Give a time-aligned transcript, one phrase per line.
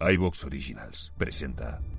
[0.00, 1.89] iVox Originals presenta.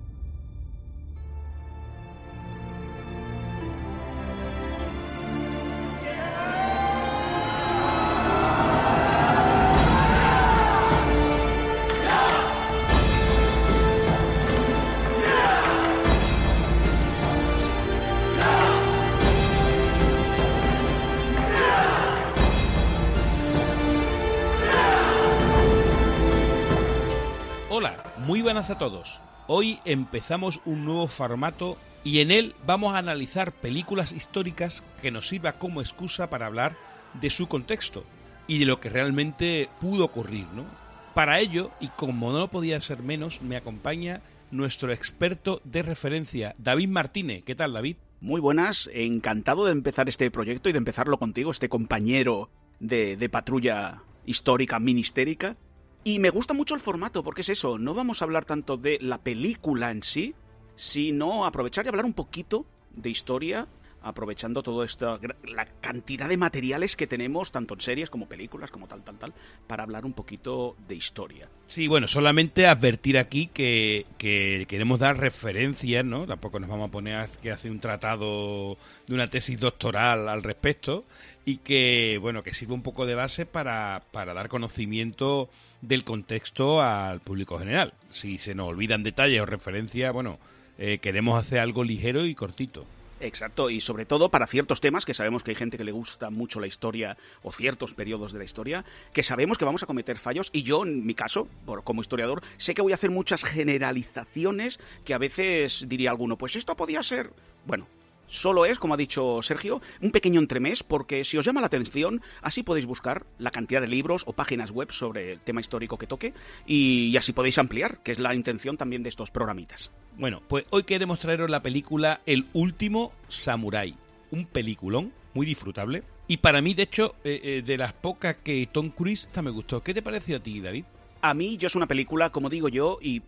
[29.45, 35.27] Hoy empezamos un nuevo formato y en él vamos a analizar películas históricas que nos
[35.27, 36.75] sirva como excusa para hablar
[37.13, 38.03] de su contexto
[38.47, 40.65] y de lo que realmente pudo ocurrir, ¿no?
[41.13, 46.89] Para ello, y como no podía ser menos, me acompaña nuestro experto de referencia, David
[46.89, 47.43] Martínez.
[47.43, 47.97] ¿Qué tal, David?
[48.19, 53.29] Muy buenas, encantado de empezar este proyecto y de empezarlo contigo, este compañero de, de
[53.29, 55.55] patrulla histórica, ministérica.
[56.03, 58.97] Y me gusta mucho el formato, porque es eso, no vamos a hablar tanto de
[59.01, 60.33] la película en sí,
[60.75, 63.67] sino aprovechar y hablar un poquito de historia,
[64.01, 68.87] aprovechando toda esta la cantidad de materiales que tenemos, tanto en series como películas, como
[68.87, 69.33] tal, tal, tal,
[69.67, 71.49] para hablar un poquito de historia.
[71.67, 76.25] Sí, bueno, solamente advertir aquí que, que queremos dar referencias, ¿no?
[76.25, 81.05] Tampoco nos vamos a poner que hace un tratado de una tesis doctoral al respecto
[81.45, 85.49] y que, bueno, que sirve un poco de base para, para dar conocimiento
[85.81, 87.93] del contexto al público general.
[88.11, 90.39] Si se nos olvidan detalles o referencias, bueno,
[90.77, 92.85] eh, queremos hacer algo ligero y cortito.
[93.21, 96.31] Exacto, y sobre todo para ciertos temas que sabemos que hay gente que le gusta
[96.31, 100.17] mucho la historia o ciertos periodos de la historia, que sabemos que vamos a cometer
[100.17, 103.43] fallos y yo, en mi caso, por, como historiador, sé que voy a hacer muchas
[103.43, 107.31] generalizaciones que a veces diría alguno, pues esto podía ser,
[107.65, 107.87] bueno,
[108.31, 112.21] solo es, como ha dicho Sergio, un pequeño entremés, porque si os llama la atención,
[112.41, 116.07] así podéis buscar la cantidad de libros o páginas web sobre el tema histórico que
[116.07, 116.33] toque
[116.65, 119.91] y, así podéis ampliar, que es la intención también de estos programitas.
[120.17, 123.95] Bueno, pues hoy queremos traeros la película El último samurái,
[124.31, 128.65] un peliculón muy disfrutable y para mí, de hecho, eh, eh, de las pocas que
[128.71, 129.83] Tom Cruise esta me gustó.
[129.83, 130.85] ¿Qué te pareció a ti, David?
[131.21, 133.21] A mí, yo es una película, como digo yo, y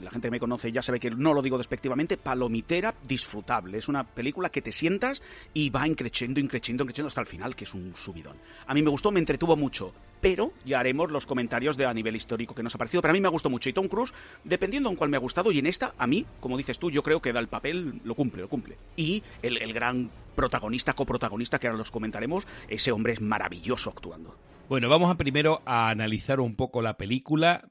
[0.00, 3.78] la gente que me conoce ya sabe que no lo digo despectivamente, palomitera disfrutable.
[3.78, 5.22] Es una película que te sientas
[5.52, 8.36] y va increciendo, increciendo, increciendo hasta el final, que es un subidón.
[8.66, 12.16] A mí me gustó, me entretuvo mucho, pero ya haremos los comentarios de a nivel
[12.16, 13.02] histórico que nos ha parecido.
[13.02, 13.68] Pero a mí me gustó mucho.
[13.68, 16.56] Y Tom Cruise, dependiendo en cuál me ha gustado, y en esta, a mí, como
[16.56, 18.78] dices tú, yo creo que da el papel, lo cumple, lo cumple.
[18.96, 24.34] Y el, gran protagonista, coprotagonista, que ahora los comentaremos, ese hombre es maravilloso actuando.
[24.66, 27.68] Bueno, vamos a primero a analizar un poco la película.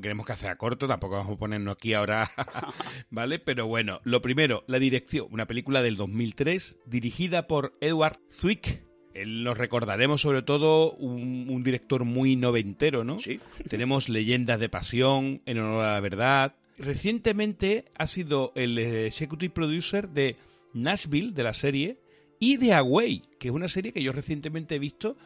[0.00, 2.30] Queremos que sea corto, tampoco vamos a ponernos aquí ahora,
[3.10, 3.38] ¿vale?
[3.38, 5.26] Pero bueno, lo primero, la dirección.
[5.30, 8.82] Una película del 2003, dirigida por Edward Zwick.
[9.14, 13.18] Él nos recordaremos sobre todo un, un director muy noventero, ¿no?
[13.18, 13.40] Sí.
[13.68, 16.56] Tenemos Leyendas de Pasión, En Honor a la Verdad.
[16.78, 20.36] Recientemente ha sido el executive producer de
[20.72, 22.00] Nashville, de la serie,
[22.40, 25.16] y de Away, que es una serie que yo recientemente he visto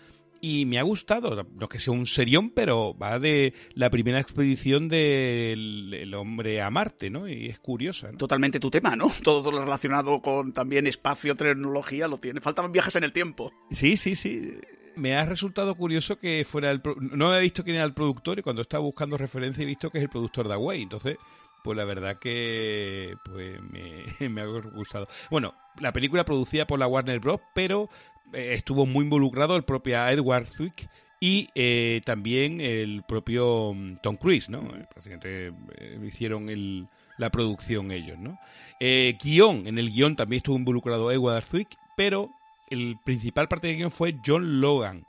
[0.40, 1.46] y me ha gustado.
[1.54, 6.70] No que sea un serión, pero va de la primera expedición del el hombre a
[6.70, 7.28] Marte, ¿no?
[7.28, 8.18] Y es curiosa, ¿no?
[8.18, 9.10] Totalmente tu tema, ¿no?
[9.22, 12.40] Todo lo relacionado con también espacio, tecnología, lo tiene.
[12.40, 13.52] Faltaban viajes en el tiempo.
[13.70, 14.58] Sí, sí, sí.
[14.96, 16.80] Me ha resultado curioso que fuera el...
[16.80, 16.96] Pro...
[16.98, 19.98] No he visto quién era el productor y cuando estaba buscando referencia he visto que
[19.98, 20.82] es el productor de Away.
[20.82, 21.18] Entonces,
[21.62, 25.08] pues la verdad que pues me, me, ha gustado.
[25.30, 27.88] Bueno, la película producida por la Warner Bros., pero
[28.32, 30.88] eh, estuvo muy involucrado el propio Edward Zwick
[31.20, 34.68] y eh, también el propio Tom Cruise, ¿no?
[34.90, 38.38] Prácticamente eh, hicieron el, la producción ellos, ¿no?
[38.80, 42.30] Guión, en el guion también estuvo involucrado Edward Zwick, pero
[42.70, 45.04] el principal parte del guion fue John Logan.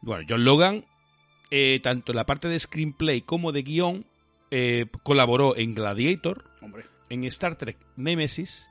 [0.00, 0.84] Bueno, John Logan,
[1.82, 4.06] tanto en la parte de screenplay como de guion,
[5.04, 6.86] colaboró en Gladiator, Hombre.
[7.08, 8.66] en Star Trek Nemesis,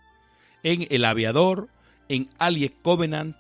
[0.64, 1.70] en El Aviador,
[2.10, 3.38] en Alien Covenant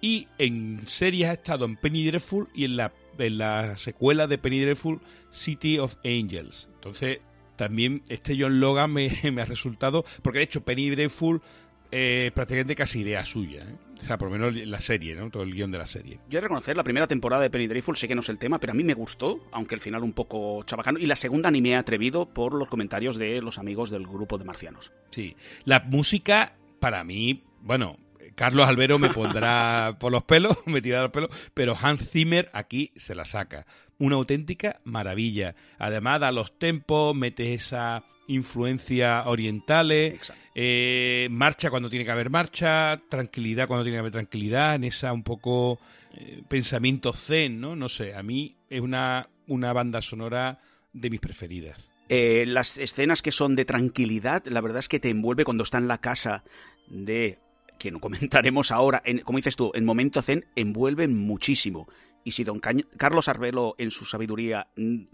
[0.00, 4.38] y en series ha estado en Penny Dreadful y en la, en la secuela de
[4.38, 5.00] Penny Dreadful
[5.30, 6.68] City of Angels.
[6.74, 7.20] Entonces,
[7.56, 11.42] también este John Logan me, me ha resultado, porque de hecho Penny Dreadful
[11.90, 13.62] eh, prácticamente casi idea suya.
[13.62, 13.74] ¿eh?
[13.98, 15.30] O sea, por lo menos la serie, ¿no?
[15.30, 16.20] Todo el guion de la serie.
[16.28, 18.38] Yo he de reconocer, la primera temporada de Penny Dreadful sé que no es el
[18.38, 20.98] tema, pero a mí me gustó, aunque el final un poco chabacano.
[20.98, 24.38] Y la segunda ni me he atrevido por los comentarios de los amigos del grupo
[24.38, 24.92] de marcianos.
[25.10, 25.34] Sí.
[25.64, 27.98] La música, para mí, bueno,
[28.34, 32.92] Carlos Albero me pondrá por los pelos, me tirará los pelos, pero Hans Zimmer aquí
[32.96, 33.66] se la saca.
[33.98, 35.56] Una auténtica maravilla.
[35.78, 43.00] Además, da los tempos, mete esa influencia orientales, eh, marcha cuando tiene que haber marcha,
[43.08, 45.80] tranquilidad cuando tiene que haber tranquilidad, en esa un poco
[46.14, 47.74] eh, pensamiento zen, ¿no?
[47.74, 50.60] No sé, a mí es una, una banda sonora
[50.92, 51.78] de mis preferidas.
[52.08, 55.78] Eh, las escenas que son de tranquilidad, la verdad es que te envuelve cuando está
[55.78, 56.44] en la casa
[56.88, 57.38] de
[57.78, 61.88] que no comentaremos ahora, en, como dices tú, en momento zen, envuelven muchísimo.
[62.24, 64.68] Y si don Carlos Arbelo, en su sabiduría,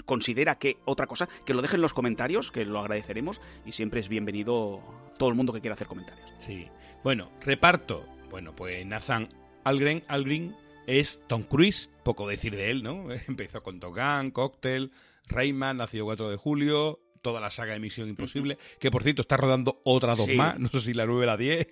[0.04, 3.40] considera que otra cosa, que lo dejen en los comentarios, que lo agradeceremos.
[3.64, 4.82] Y siempre es bienvenido
[5.16, 6.28] todo el mundo que quiera hacer comentarios.
[6.40, 6.66] Sí.
[7.04, 8.04] Bueno, reparto.
[8.30, 9.28] Bueno, pues Nathan
[9.62, 10.56] Algren, Algren
[10.86, 13.06] es Tom Cruise, poco decir de él, ¿no?
[13.28, 14.90] Empezó con Togan, Cocktail,
[15.28, 19.36] Rayman, nacido 4 de julio, toda la saga de Misión Imposible, que por cierto está
[19.36, 21.66] rodando otra dos más, no sé si la 9 o la 10.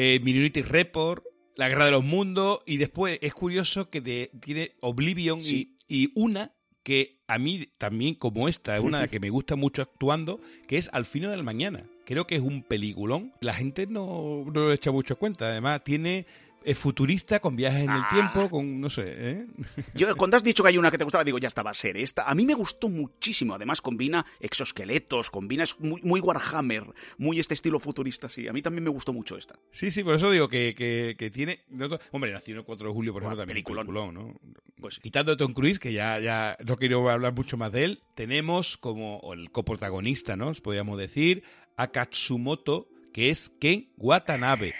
[0.00, 1.24] Eh, Minority Report,
[1.56, 6.52] La Guerra de los Mundos, y después es curioso que tiene Oblivion y, y, una
[6.84, 10.88] que a mí también, como esta, es una que me gusta mucho actuando, que es
[10.92, 11.82] Al fino del mañana.
[12.06, 13.32] Creo que es un peliculón.
[13.40, 15.48] La gente no, no lo echa mucho cuenta.
[15.48, 16.26] Además, tiene
[16.64, 18.08] es futurista, con viajes en el ah.
[18.10, 19.04] tiempo, con no sé.
[19.06, 19.46] ¿eh?
[19.94, 21.74] Yo, cuando has dicho que hay una que te gustaba, digo, ya está, va a
[21.74, 22.28] ser esta.
[22.28, 23.54] A mí me gustó muchísimo.
[23.54, 26.84] Además, combina exoesqueletos, combina, es muy, muy Warhammer,
[27.16, 28.48] muy este estilo futurista, sí.
[28.48, 29.58] A mí también me gustó mucho esta.
[29.70, 31.60] Sí, sí, por eso digo que, que, tiene.
[32.10, 33.64] Hombre, nació el 4 de julio, por ejemplo, también.
[33.64, 34.14] Peliculón.
[34.14, 34.34] ¿no?
[34.80, 38.02] Pues, Quitando a Tom Cruise, que ya, ya no quiero hablar mucho más de él,
[38.14, 40.52] tenemos como el coprotagonista, ¿no?
[40.54, 41.44] Podríamos decir,
[41.76, 44.74] a Katsumoto, que es Ken Watanabe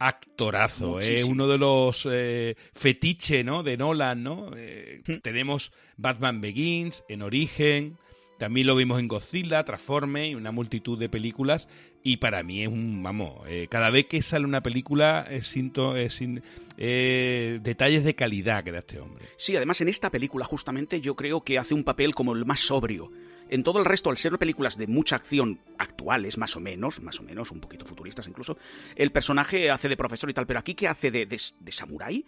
[0.00, 3.62] actorazo, es uno de los eh, fetiche, ¿no?
[3.62, 4.50] De Nolan, ¿no?
[4.56, 5.18] Eh, hmm.
[5.22, 7.98] tenemos Batman Begins, En Origen,
[8.38, 11.68] también lo vimos en Godzilla, Transforme y una multitud de películas.
[12.02, 16.42] Y para mí es un, vamos, eh, cada vez que sale una película siento sin,
[16.78, 19.26] detalles de calidad que da este hombre.
[19.36, 22.60] Sí, además en esta película justamente yo creo que hace un papel como el más
[22.60, 23.12] sobrio
[23.50, 27.18] en todo el resto, al ser películas de mucha acción actuales, más o menos, más
[27.18, 28.56] o menos, un poquito futuristas incluso,
[28.94, 32.24] el personaje hace de profesor y tal, pero aquí que hace de, de, samurái,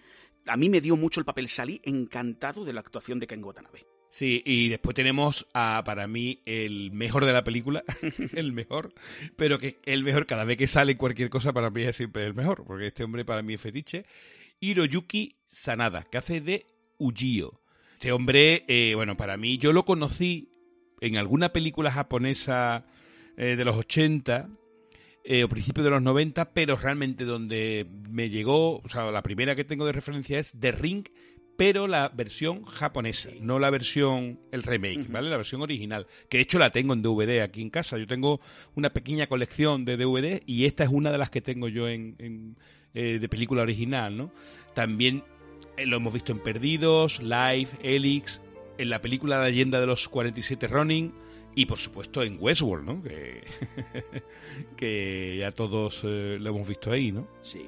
[0.46, 1.48] a mí me dio mucho el papel.
[1.48, 3.86] Salí encantado de la actuación de Ken Watanabe.
[4.10, 7.84] Sí, y después tenemos a, para mí, el mejor de la película,
[8.34, 8.92] el mejor,
[9.36, 12.34] pero que el mejor cada vez que sale cualquier cosa para mí es siempre el
[12.34, 14.04] mejor, porque este hombre para mí es fetiche,
[14.60, 16.66] Hiroyuki Sanada, que hace de
[16.98, 17.60] Ujio.
[17.92, 20.51] Este hombre, eh, bueno, para mí, yo lo conocí
[21.02, 22.86] en alguna película japonesa
[23.36, 24.48] eh, de los 80
[25.24, 29.56] eh, o principios de los 90, pero realmente donde me llegó, o sea, la primera
[29.56, 31.04] que tengo de referencia es The Ring,
[31.56, 35.28] pero la versión japonesa, no la versión, el remake, ¿vale?
[35.28, 37.98] La versión original, que de hecho la tengo en DVD aquí en casa.
[37.98, 38.40] Yo tengo
[38.76, 42.56] una pequeña colección de DVD y esta es una de las que tengo yo en,
[42.94, 44.32] eh, de película original, ¿no?
[44.72, 45.24] También
[45.84, 48.40] lo hemos visto en Perdidos, Live, Elix,
[48.82, 51.14] en la película La leyenda de los 47 Ronin
[51.54, 53.02] y por supuesto en Westworld, ¿no?
[54.76, 57.26] Que, ya todos eh, lo hemos visto ahí, ¿no?
[57.42, 57.64] Sí,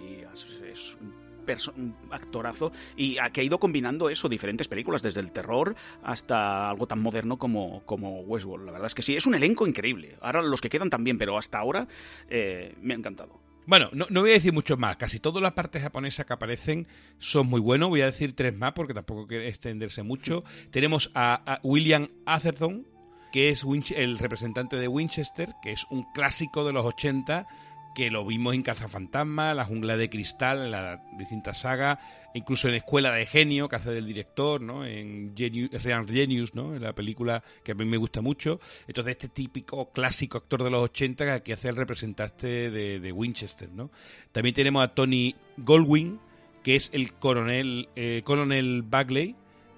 [0.72, 6.70] es, un, actorazo y que ha ido combinando eso, diferentes películas, desde el terror hasta
[6.70, 8.64] algo tan moderno como, como Westworld.
[8.64, 10.16] La verdad es que sí, es un elenco increíble.
[10.20, 11.86] Ahora los que quedan también, pero hasta ahora
[12.28, 13.43] eh, me ha encantado.
[13.66, 14.96] Bueno, no, voy a decir mucho más.
[14.96, 16.86] Casi todas las partes japonesas que aparecen
[17.18, 17.88] son muy buenos.
[17.88, 20.44] Voy a decir tres más porque tampoco quiere extenderse mucho.
[20.70, 22.86] Tenemos a, William Atherton,
[23.32, 23.64] que es
[23.96, 27.46] el representante de Winchester, que es un clásico de los 80
[27.94, 31.98] que lo vimos en Cazafantasma, La Jungla de Cristal, en la distintas sagas,
[32.34, 34.84] incluso en Escuela de Genio, que hace del director, ¿no?
[34.84, 36.74] En Real Genius, ¿no?
[36.74, 38.60] En la película que a mí me gusta mucho.
[38.86, 43.90] Entonces, este típico clásico actor de los 80 que hace el representante de, Winchester, ¿no?
[44.32, 46.18] También tenemos a Tony Goldwyn,
[46.64, 49.36] que es el coronel, eh, coronel Bagley,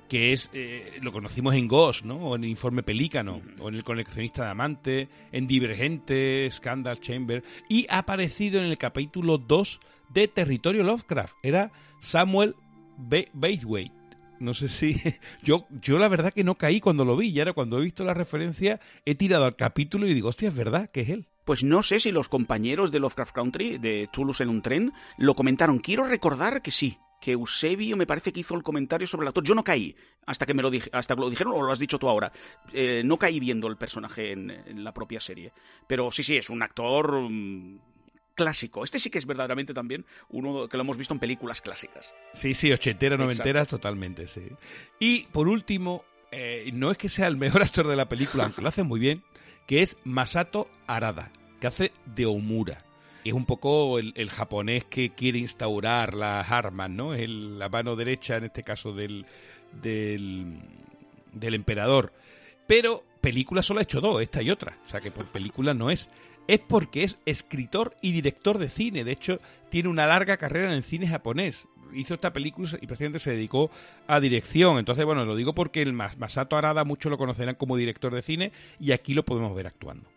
[0.08, 2.16] que es eh, lo conocimos en Ghost, ¿no?
[2.16, 7.86] O en Informe Pelícano, o en El coleccionista de amantes, en Divergente, Scandal Chamber, y
[7.88, 11.34] ha aparecido en el capítulo 2 de Territorio Lovecraft.
[11.42, 12.54] Era Samuel
[12.96, 13.92] Baithwaite.
[14.38, 14.96] No sé si.
[15.42, 18.04] Yo, yo la verdad que no caí cuando lo vi, y ahora cuando he visto
[18.04, 21.26] la referencia he tirado al capítulo y digo, hostia, es verdad que es él.
[21.46, 25.34] Pues no sé si los compañeros de Lovecraft Country, de Toulouse en un tren, lo
[25.34, 25.78] comentaron.
[25.78, 29.44] Quiero recordar que sí, que Eusebio me parece que hizo el comentario sobre el actor.
[29.44, 29.94] Yo no caí
[30.26, 32.32] hasta que me lo, dije, hasta que lo dijeron o lo has dicho tú ahora.
[32.72, 35.52] Eh, no caí viendo el personaje en, la propia serie.
[35.86, 37.80] Pero sí, sí, es un actor mm,
[38.34, 38.84] clásico.
[38.84, 42.12] Este sí que es verdaderamente también uno que lo hemos visto en películas clásicas.
[42.34, 44.42] Sí, sí, ochentera, noventera, totalmente, sí.
[44.98, 48.62] Y por último, eh, no es que sea el mejor actor de la película, aunque
[48.62, 49.22] lo hace muy bien,
[49.66, 52.85] que es Masato Arada, que hace de Omura
[53.28, 57.14] es un poco el, japonés que quiere instaurar las armas, ¿no?
[57.14, 59.26] Es la mano derecha, en este caso, del,
[59.82, 60.54] del,
[61.32, 62.12] emperador.
[62.66, 64.78] Pero, películas solo ha hecho dos, esta y otra.
[64.86, 66.08] O sea que por película no es.
[66.46, 69.02] Es porque es escritor y director de cine.
[69.02, 71.66] De hecho, tiene una larga carrera en el cine japonés.
[71.92, 73.70] Hizo esta película y precisamente se dedicó
[74.06, 74.78] a dirección.
[74.78, 78.52] Entonces, bueno, lo digo porque el Masato Arada muchos lo conocerán como director de cine
[78.78, 80.15] y aquí lo podemos ver actuando.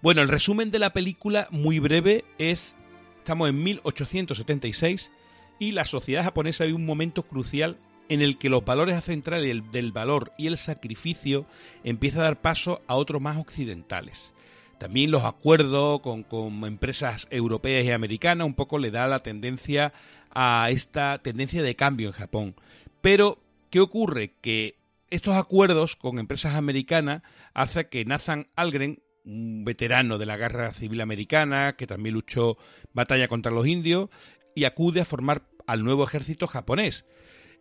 [0.00, 2.76] Bueno, el resumen de la película, muy breve, es,
[3.18, 5.10] estamos en 1876
[5.58, 7.78] y la sociedad japonesa vive un momento crucial
[8.08, 11.46] en el que los valores centrales del valor y el sacrificio
[11.82, 14.32] empieza a dar paso a otros más occidentales.
[14.78, 19.92] También los acuerdos con, con, empresas europeas y americanas un poco le da la tendencia
[20.30, 22.54] a esta tendencia de cambio en Japón.
[23.00, 24.34] Pero, ¿qué ocurre?
[24.40, 24.76] Que
[25.10, 31.00] estos acuerdos con empresas americanas hacen que Nathan Algren un veterano de la Guerra Civil
[31.00, 32.56] Americana que también luchó
[32.94, 34.08] batalla contra los indios
[34.54, 37.04] y acude a formar al nuevo ejército japonés.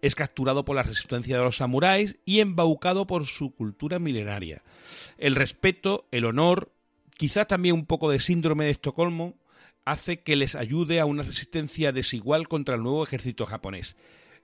[0.01, 4.63] Es capturado por la resistencia de los samuráis y embaucado por su cultura milenaria.
[5.17, 6.71] El respeto, el honor,
[7.17, 9.35] quizás también un poco de síndrome de Estocolmo,
[9.85, 13.95] hace que les ayude a una resistencia desigual contra el nuevo ejército japonés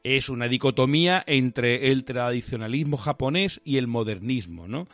[0.03, 4.87] es una dicotomía entre el tradicionalismo japonés y el modernismo, ¿no?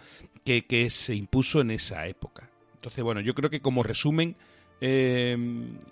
[0.45, 2.49] Que, se impuso en esa época.
[2.75, 4.35] Entonces, bueno, yo creo que como resumen
[4.81, 5.37] eh,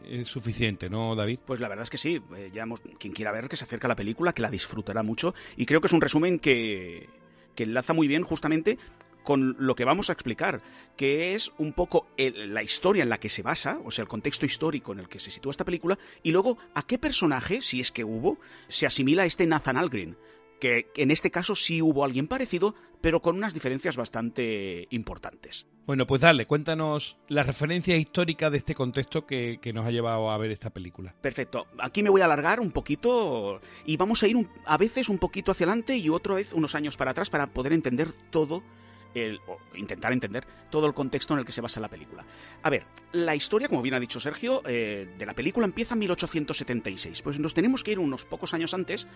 [0.10, 1.40] es suficiente, ¿no, David?
[1.46, 2.20] Pues la verdad es que sí.
[2.36, 2.66] Eh, ya
[2.98, 5.36] quien quiera ver que se acerca a la película, que la disfrutará mucho.
[5.58, 7.08] Y creo que es un resumen que,
[7.54, 8.80] que enlaza muy bien justamente
[9.28, 10.62] con lo que vamos a explicar,
[10.96, 14.46] que es un poco la historia en la que se basa, o sea, el contexto
[14.46, 17.92] histórico en el que se sitúa esta película, y luego a qué personaje, si es
[17.92, 20.18] que hubo, se asimila este Nathan Algren,
[20.62, 25.68] que en este caso sí hubo alguien parecido, pero con unas diferencias bastante importantes.
[25.86, 30.38] Bueno, pues dale, cuéntanos la referencia histórica de este contexto que, nos ha llevado a
[30.38, 31.14] ver esta película.
[31.20, 31.68] Perfecto.
[31.80, 35.52] Aquí me voy a alargar un poquito y vamos a ir a veces un poquito
[35.52, 38.64] hacia adelante y otra vez unos años para atrás para poder entender todo
[39.76, 42.26] intentar entender todo el contexto en el que se basa la película.
[42.64, 46.00] A ver, la historia, como bien ha dicho Sergio, eh, de la película empieza en
[46.00, 47.22] 1876.
[47.22, 49.08] Pues nos tenemos que ir unos pocos años antes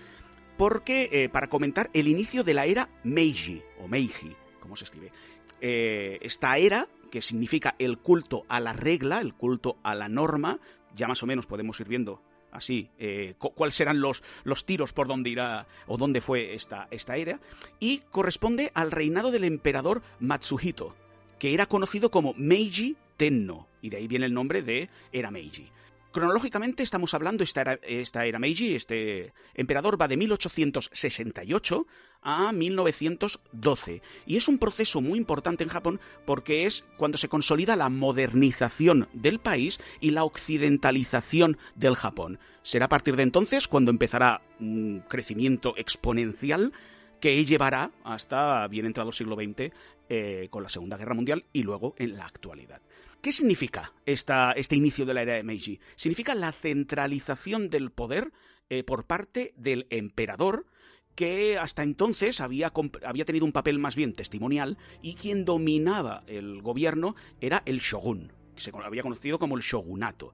[0.57, 5.11] porque eh, para comentar el inicio de la era Meiji, o Meiji, como se escribe.
[5.59, 10.59] Eh, esta era, que significa el culto a la regla, el culto a la norma,
[10.95, 15.07] ya más o menos podemos ir viendo así, eh, cuáles serán los, los tiros por
[15.07, 17.39] dónde irá o dónde fue esta, esta era,
[17.79, 20.95] y corresponde al reinado del emperador Matsuhito,
[21.39, 25.69] que era conocido como Meiji Tenno, y de ahí viene el nombre de Era Meiji.
[26.11, 31.87] Cronológicamente estamos hablando, esta era, esta era Meiji, este emperador va de 1868
[32.21, 34.01] a 1912.
[34.25, 39.07] Y es un proceso muy importante en Japón porque es cuando se consolida la modernización
[39.13, 42.39] del país y la occidentalización del Japón.
[42.61, 46.73] Será a partir de entonces cuando empezará un crecimiento exponencial
[47.21, 49.71] que llevará hasta bien entrado el siglo XX
[50.09, 52.81] eh, con la Segunda Guerra Mundial y luego en la actualidad.
[53.21, 55.79] ¿Qué significa esta, este inicio de la era de Meiji?
[55.95, 58.31] Significa la centralización del poder
[58.69, 60.65] eh, por parte del emperador,
[61.13, 62.73] que hasta entonces había,
[63.05, 68.31] había, tenido un papel más bien testimonial y quien dominaba el gobierno era el shogun,
[68.55, 70.33] que se había conocido como el shogunato.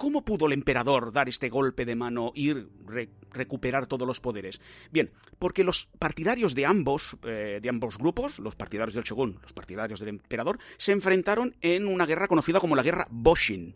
[0.00, 2.54] ¿Cómo pudo el emperador dar este golpe de mano y
[3.32, 4.58] recuperar todos los poderes?
[4.90, 9.52] Bien, porque los partidarios de ambos, eh, de ambos grupos, los partidarios del Shogun, los
[9.52, 13.74] partidarios del emperador, se enfrentaron en una guerra conocida como la guerra Boshin.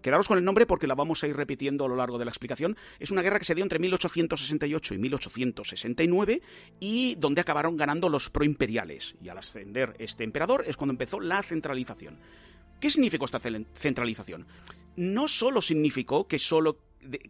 [0.00, 2.30] Quedaros con el nombre porque la vamos a ir repitiendo a lo largo de la
[2.30, 2.74] explicación.
[2.98, 6.42] Es una guerra que se dio entre 1868 y 1869
[6.80, 9.16] y donde acabaron ganando los proimperiales.
[9.22, 12.18] Y al ascender este emperador es cuando empezó la centralización.
[12.80, 14.46] ¿Qué significó esta centralización?
[14.98, 16.80] No solo significó que, solo,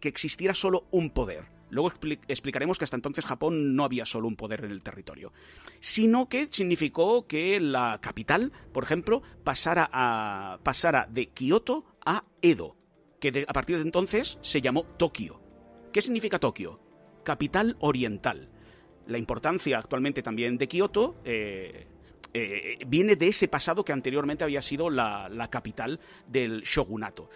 [0.01, 1.93] que existiera solo un poder, luego
[2.27, 5.33] explicaremos que hasta entonces Japón no había solo un poder en el territorio,
[5.79, 12.75] sino que significó que la capital, por ejemplo, pasara, a, pasara de Kioto a Edo,
[13.19, 15.39] que a partir de entonces se llamó Tokio.
[15.93, 16.79] ¿Qué significa Tokio?
[17.23, 18.49] Capital oriental.
[19.05, 21.85] La importancia actualmente también de Kioto eh,
[22.33, 27.29] eh, viene de ese pasado que anteriormente había sido la, capital del shogunato.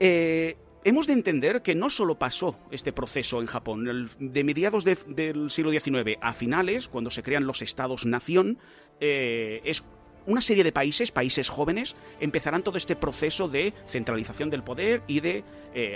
[0.00, 5.50] Eh, hemos de entender que no solo pasó este proceso en Japón, de mediados del
[5.50, 8.58] siglo XIX a finales, cuando se crean los estados-nación,
[9.00, 9.84] eh, es
[10.26, 15.20] una serie de países, países jóvenes, empezarán todo este proceso de centralización del poder y
[15.20, 15.44] de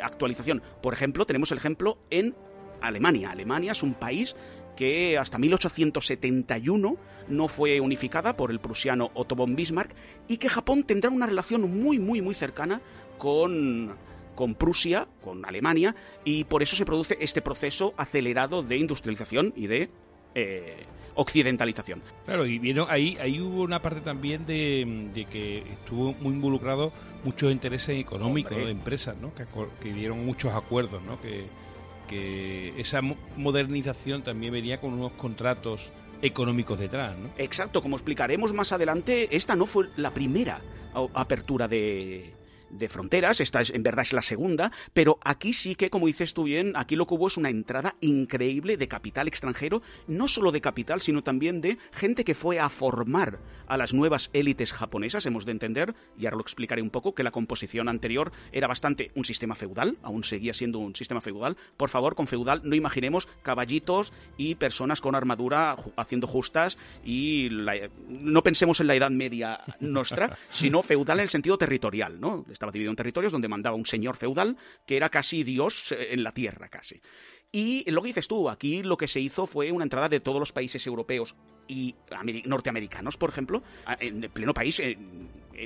[0.02, 0.62] actualización.
[0.82, 2.34] Por ejemplo, tenemos el ejemplo en
[2.80, 3.30] Alemania.
[3.30, 4.36] Alemania es un país
[4.76, 6.96] que hasta 1871
[7.28, 9.94] no fue unificada por el prusiano Otto von Bismarck
[10.28, 12.80] y que Japón tendrá una relación muy, muy, muy cercana
[13.18, 13.96] con,
[14.34, 19.66] con Prusia, con Alemania, y por eso se produce este proceso acelerado de industrialización y
[19.66, 19.90] de
[20.34, 22.02] eh, occidentalización.
[22.26, 26.92] Claro, y vieron, ahí, ahí hubo una parte también de, que estuvo muy involucrado
[27.24, 29.32] muchos intereses económicos de empresas, ¿no?
[29.34, 31.20] Que, dieron muchos acuerdos, ¿no?
[31.20, 31.46] Que,
[32.06, 33.00] que esa
[33.36, 35.90] modernización también venía con unos contratos
[36.22, 37.28] económicos detrás, ¿no?
[37.36, 40.60] Exacto, como explicaremos más adelante, esta no fue la primera
[41.14, 42.32] apertura de,
[42.70, 46.34] de fronteras, esta es, en verdad es la segunda, pero aquí sí que, como dices
[46.34, 50.52] tú bien, aquí lo que hubo es una entrada increíble de capital extranjero, no solo
[50.52, 55.26] de capital, sino también de gente que fue a formar a las nuevas élites japonesas,
[55.26, 59.10] hemos de entender, y ahora lo explicaré un poco, que la composición anterior era bastante
[59.14, 63.26] un sistema feudal, aún seguía siendo un sistema feudal, por favor, con feudal no imaginemos
[63.42, 67.48] caballitos y personas con armadura haciendo justas y
[68.08, 72.44] no pensemos en la Edad Media nuestra, sino feudal en el sentido territorial, ¿no?
[72.56, 76.22] Estaba dividido en territorios donde mandaba un señor feudal que era casi Dios eh, en
[76.22, 77.00] la tierra, casi.
[77.52, 80.38] Y lo que dices tú, aquí lo que se hizo fue una entrada de todos
[80.38, 81.36] los países europeos
[81.68, 81.94] y
[82.44, 83.62] norteamericanos, por ejemplo,
[84.00, 84.82] en pleno país,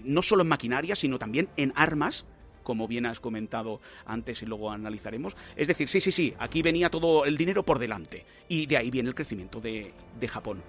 [0.04, 2.26] no solo en maquinaria, sino también en armas,
[2.62, 5.36] como bien has comentado antes y luego analizaremos.
[5.56, 8.24] Es decir, sí, sí, sí, aquí venía todo el dinero por delante.
[8.48, 10.62] Y de ahí viene el crecimiento de, de Japón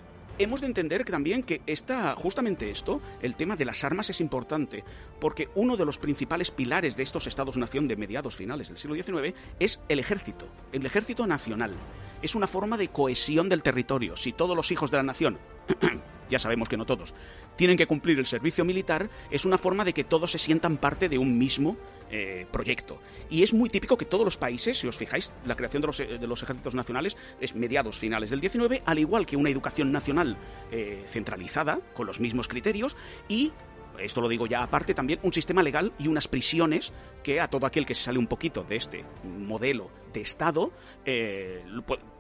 [0.44, 4.84] hemos de entender también que esta, justamente esto, el tema de las armas es importante,
[5.20, 9.36] porque uno de los principales pilares de estos estados-nación de mediados finales del siglo XIX
[9.60, 11.74] es el ejército, el ejército nacional.
[12.22, 14.16] Es una forma de cohesión del territorio.
[14.16, 15.40] Si todos los hijos de la nación
[16.30, 17.14] ya sabemos que no todos,
[17.58, 21.10] tienen que cumplir el servicio militar, es una forma de que todos se sientan parte
[21.10, 21.78] de un mismo
[22.12, 23.00] eh, proyecto.
[23.30, 26.00] Y es muy típico que todos los países, si os fijáis, la creación de los,
[26.00, 30.38] los ejércitos nacionales es mediados finales del 19, al igual que una educación nacional
[30.72, 32.96] eh, centralizada, con los mismos criterios,
[33.28, 33.52] y
[34.00, 37.66] esto lo digo ya aparte, también un sistema legal y unas prisiones que a todo
[37.66, 40.72] aquel que se sale un poquito de este modelo de Estado
[41.06, 41.64] eh,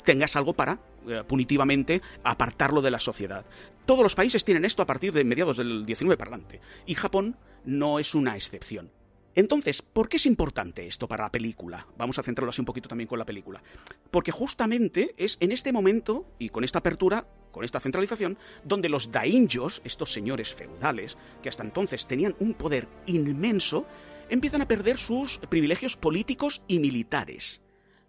[0.04, 3.46] tengas algo para eh, punitivamente apartarlo de la sociedad.
[3.86, 8.00] Todos los países tienen esto a partir de mediados del 19 parlante y Japón no
[8.00, 8.92] es una excepción.
[9.36, 11.88] Entonces, ¿por qué es importante esto para la película?
[11.98, 13.64] Vamos a centrarlo así un poquito también con la película.
[14.10, 19.12] Porque justamente es en este momento, y con esta apertura, con esta centralización, donde los
[19.12, 23.86] daimyos, estos señores feudales, que hasta entonces tenían un poder inmenso,
[24.30, 27.62] empiezan a perder sus privilegios políticos y militares.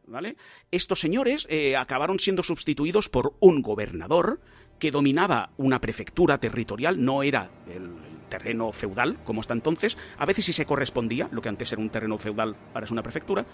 [0.05, 0.37] ¿Vale?
[0.73, 4.41] Estos señores eh, acabaron siendo sustituidos por un gobernador
[4.81, 10.47] que dominaba una prefectura territorial, no era el, terreno feudal, como hasta entonces, a veces
[10.47, 13.45] sí se correspondía, lo que antes era un terreno feudal, ahora es una prefectura,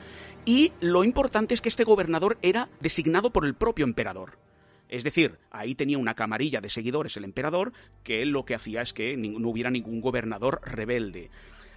[0.44, 4.38] y lo importante es que este gobernador era designado por el propio emperador.
[4.88, 7.72] Es decir, ahí tenía una camarilla de seguidores el emperador,
[8.04, 11.28] que lo que hacía es que no hubiera ningún gobernador rebelde.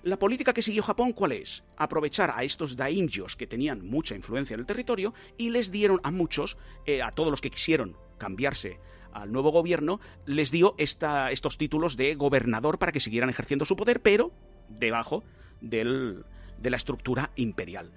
[0.03, 1.63] La política que siguió Japón, ¿cuál es?
[1.77, 6.11] Aprovechar a estos daimyos que tenían mucha influencia en el territorio y les dieron a
[6.11, 8.79] muchos, eh, a todos los que quisieron cambiarse
[9.13, 14.01] al nuevo gobierno, les dio estos títulos de gobernador para que siguieran ejerciendo su poder,
[14.01, 14.31] pero
[14.69, 15.23] debajo
[15.61, 16.23] de
[16.63, 17.91] la estructura imperial.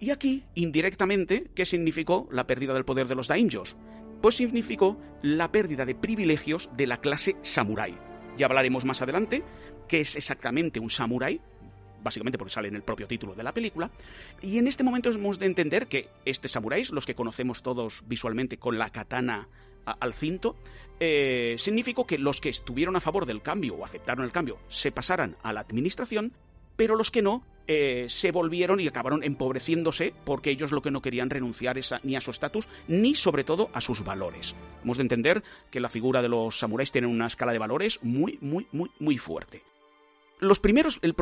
[0.00, 3.76] Y aquí, indirectamente, ¿qué significó la pérdida del poder de los daimyos?
[4.22, 7.96] Pues significó la pérdida de privilegios de la clase samurái.
[8.36, 9.42] Ya hablaremos más adelante
[9.88, 11.40] qué es exactamente un samurái,
[12.02, 13.90] básicamente porque sale en el propio título de la película.
[14.40, 18.58] Y en este momento hemos de entender que estos samuráis, los que conocemos todos visualmente
[18.58, 19.48] con la katana
[19.92, 20.56] al cinto,
[21.00, 24.90] eh, significó que los que estuvieron a favor del cambio o aceptaron el cambio se
[24.90, 26.32] pasaran a la administración,
[26.76, 31.02] pero los que no eh, se volvieron y acabaron empobreciéndose porque ellos lo que no
[31.02, 34.54] querían renunciar es ni a su estatus ni sobre todo a sus valores.
[34.82, 38.38] Hemos de entender que la figura de los samuráis tiene una escala de valores muy,
[38.40, 39.62] muy, muy, muy fuerte.
[40.40, 41.14] Los primeros, el,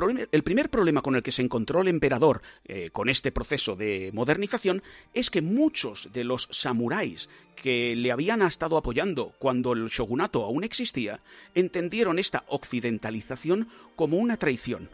[0.42, 4.82] primer problema con el que se encontró el emperador eh, con este proceso de modernización
[5.14, 10.64] es que muchos de los samuráis que le habían estado apoyando cuando el shogunato aún
[10.64, 11.20] existía
[11.54, 14.90] entendieron esta occidentalización como una traición.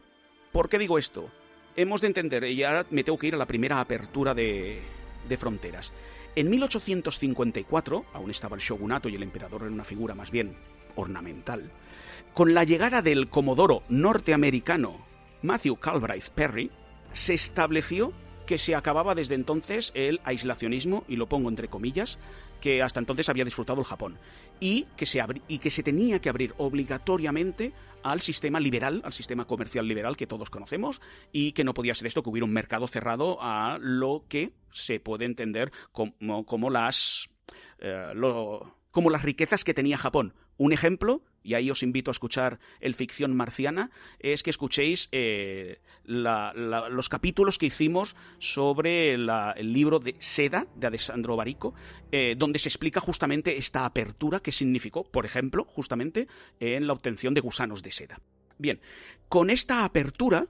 [0.52, 1.28] ¿Por qué digo esto?
[1.74, 4.82] Hemos de entender, y ahora me tengo que ir a la primera apertura de,
[5.28, 5.92] de fronteras.
[6.37, 10.54] En 1854, aún estaba el shogunato y el emperador era una figura más bien
[10.94, 11.70] ornamental,
[12.35, 15.05] con la llegada del comodoro norteamericano
[15.42, 16.71] Matthew Calbright Perry,
[17.12, 18.12] se estableció
[18.47, 22.18] que se acababa desde entonces el aislacionismo, y lo pongo entre comillas,
[22.61, 24.18] que hasta entonces había disfrutado el Japón,
[24.61, 29.47] y que se, y que se tenía que abrir obligatoriamente al sistema liberal, al sistema
[29.47, 31.01] comercial liberal que todos conocemos,
[31.33, 35.01] y que no podía ser esto que hubiera un mercado cerrado a lo que se
[35.01, 37.29] puede entender como, como las...
[37.79, 38.12] Eh,
[38.90, 42.94] como las riquezas que tenía Japón, Un ejemplo, y ahí os invito a escuchar el
[42.94, 50.68] Ficción Marciana, es que escuchéis eh, los capítulos que hicimos sobre el libro de Seda
[50.77, 51.75] de Alessandro Barico,
[52.12, 56.29] eh, donde se explica justamente esta apertura que significó, por ejemplo, justamente
[56.61, 58.20] en la obtención de gusanos de seda.
[58.57, 58.81] Bien,
[59.29, 60.46] con esta apertura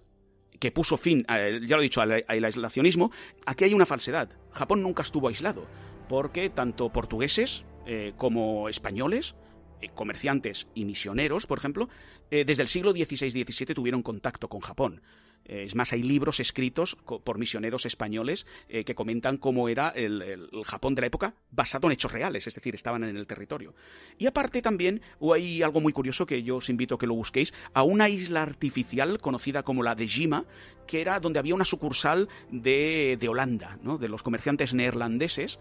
[0.60, 3.10] que puso fin, ya lo he dicho, al, aislacionismo,
[3.46, 4.28] aquí hay una falsedad.
[4.50, 5.66] Japón nunca estuvo aislado,
[6.06, 9.34] porque tanto portugueses eh, como españoles,
[9.82, 11.88] eh, comerciantes y misioneros, por ejemplo,
[12.30, 15.02] eh, desde el siglo XVI-XVII tuvieron contacto con Japón.
[15.44, 20.94] Eh, es más, hay libros escritos por misioneros españoles que comentan cómo era el, Japón
[20.94, 23.74] de la época basado en hechos reales, es decir, estaban en el territorio.
[24.18, 25.02] Y aparte también
[25.34, 28.42] hay algo muy curioso que yo os invito a que lo busquéis, a una isla
[28.42, 30.44] artificial conocida como la de Jima,
[30.86, 33.98] que era donde había una sucursal de, Holanda, ¿no?
[33.98, 35.58] de los comerciantes neerlandeses,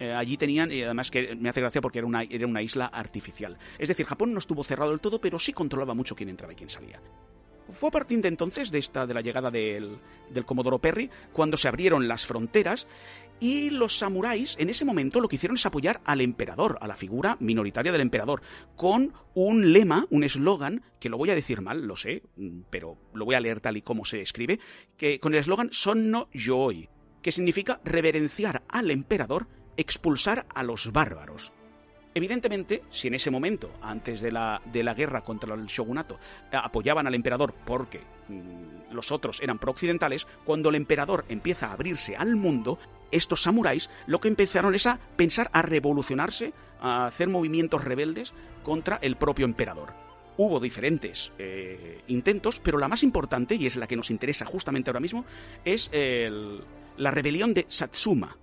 [0.00, 2.86] eh, allí tenían, y además que me hace gracia porque era una, era una isla
[2.86, 3.58] artificial.
[3.78, 6.56] Es decir, Japón no estuvo cerrado del todo, pero sí controlaba mucho quién entraba y
[6.56, 7.00] quién salía.
[7.70, 9.98] Fue a partir de entonces, de esta, de la llegada del,
[10.30, 12.88] del Comodoro Perry, cuando se abrieron las fronteras
[13.40, 16.96] y los samuráis en ese momento lo que hicieron es apoyar al emperador, a la
[16.96, 18.42] figura minoritaria del emperador,
[18.76, 22.22] con un lema, un eslogan, que lo voy a decir mal, lo sé,
[22.70, 24.60] pero lo voy a leer tal y como se escribe,
[24.96, 26.88] que con el eslogan Sonno Yoi,
[27.22, 31.52] que significa reverenciar al emperador, expulsar a los bárbaros.
[32.12, 36.18] Evidentemente, si en ese momento, antes de la, de la guerra contra el shogunato,
[36.50, 42.16] apoyaban al emperador porque mm, los otros eran pro-occidentales, cuando el emperador empieza a abrirse
[42.16, 42.78] al mundo,
[43.12, 48.96] estos samuráis lo que empezaron es a pensar a revolucionarse, a hacer movimientos rebeldes contra
[49.02, 49.92] el propio emperador.
[50.36, 54.90] Hubo diferentes eh, intentos, pero la más importante, y es la que nos interesa justamente
[54.90, 55.24] ahora mismo,
[55.64, 58.36] es la rebelión de Satsuma,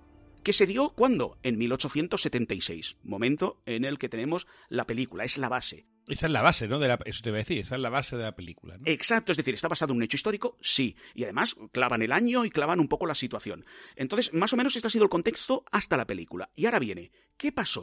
[0.48, 1.36] que se dio cuando?
[1.42, 5.84] En 1876, momento en el que tenemos la película, es la base.
[6.06, 6.78] Esa es la base, ¿no?
[6.78, 8.78] De la, eso te voy a decir, esa es la base de la película.
[8.78, 8.84] ¿no?
[8.86, 10.56] Exacto, es decir, ¿está basado en un hecho histórico?
[10.62, 10.96] Sí.
[11.14, 13.66] Y además clavan el año y clavan un poco la situación.
[13.94, 16.48] Entonces, más o menos este ha sido el contexto hasta la película.
[16.56, 17.82] Y ahora viene, ¿qué pasó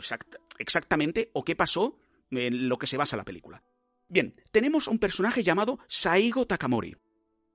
[0.57, 1.99] exactamente o qué pasó
[2.31, 3.61] en lo que se basa la película?
[4.07, 6.95] Bien, tenemos un personaje llamado Saigo Takamori,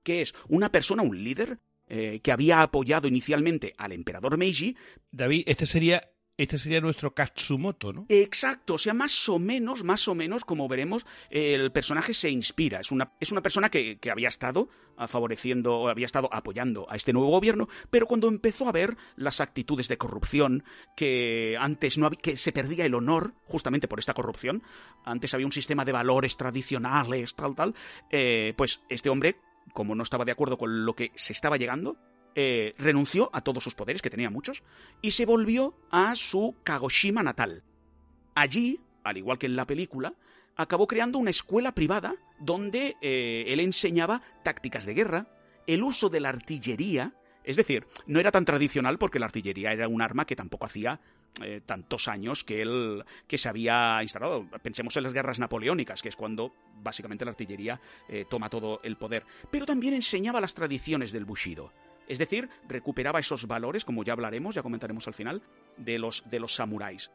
[0.03, 1.59] que es una persona, un líder,
[1.93, 4.77] eh, que había apoyado inicialmente al emperador Meiji.
[5.11, 8.05] David, este sería este sería nuestro Katsumoto, ¿no?
[8.07, 12.79] Exacto, o sea, más o menos, más o menos, como veremos, el personaje se inspira.
[12.79, 14.69] Es una, es una persona que, que había estado
[15.07, 19.87] favoreciendo, había estado apoyando a este nuevo gobierno, pero cuando empezó a ver las actitudes
[19.89, 20.63] de corrupción,
[20.95, 24.63] que antes no había, que se perdía el honor justamente por esta corrupción,
[25.03, 27.75] antes había un sistema de valores tradicionales, tal, tal,
[28.09, 29.35] eh, pues este hombre
[29.73, 31.97] como no estaba de acuerdo con lo que se estaba llegando,
[32.35, 34.63] eh, renunció a todos sus poderes, que tenía muchos,
[35.01, 37.63] y se volvió a su Kagoshima natal.
[38.35, 40.13] Allí, al igual que en la película,
[40.55, 45.27] acabó creando una escuela privada donde eh, él enseñaba tácticas de guerra,
[45.67, 49.87] el uso de la artillería, es decir, no era tan tradicional porque la artillería era
[49.87, 50.99] un arma que tampoco hacía
[51.41, 54.45] eh, tantos años que él que se había instalado.
[54.61, 58.97] Pensemos en las guerras napoleónicas, que es cuando básicamente la artillería eh, toma todo el
[58.97, 59.25] poder.
[59.49, 61.71] Pero también enseñaba las tradiciones del Bushido.
[62.07, 65.41] Es decir, recuperaba esos valores, como ya hablaremos, ya comentaremos al final,
[65.77, 67.11] de los, de los samuráis.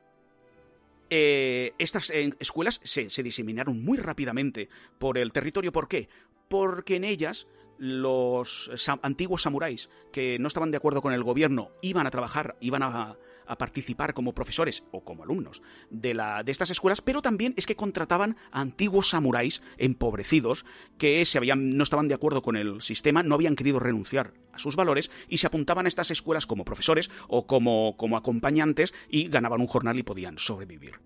[1.11, 5.73] Eh, estas escuelas se, se diseminaron muy rápidamente por el territorio.
[5.73, 6.09] ¿Por qué?
[6.49, 7.47] Porque en ellas
[7.79, 8.71] los
[9.03, 13.17] antiguos samuráis que no estaban de acuerdo con el gobierno iban a trabajar, iban a,
[13.47, 17.67] a participar como profesores o como alumnos de, la, de estas escuelas, pero también es
[17.67, 20.65] que contrataban a antiguos samuráis empobrecidos
[20.99, 24.59] que se habían, no estaban de acuerdo con el sistema, no habían querido renunciar a
[24.59, 29.29] sus valores y se apuntaban a estas escuelas como profesores o como, como acompañantes y
[29.29, 31.01] ganaban un jornal y podían sobrevivir.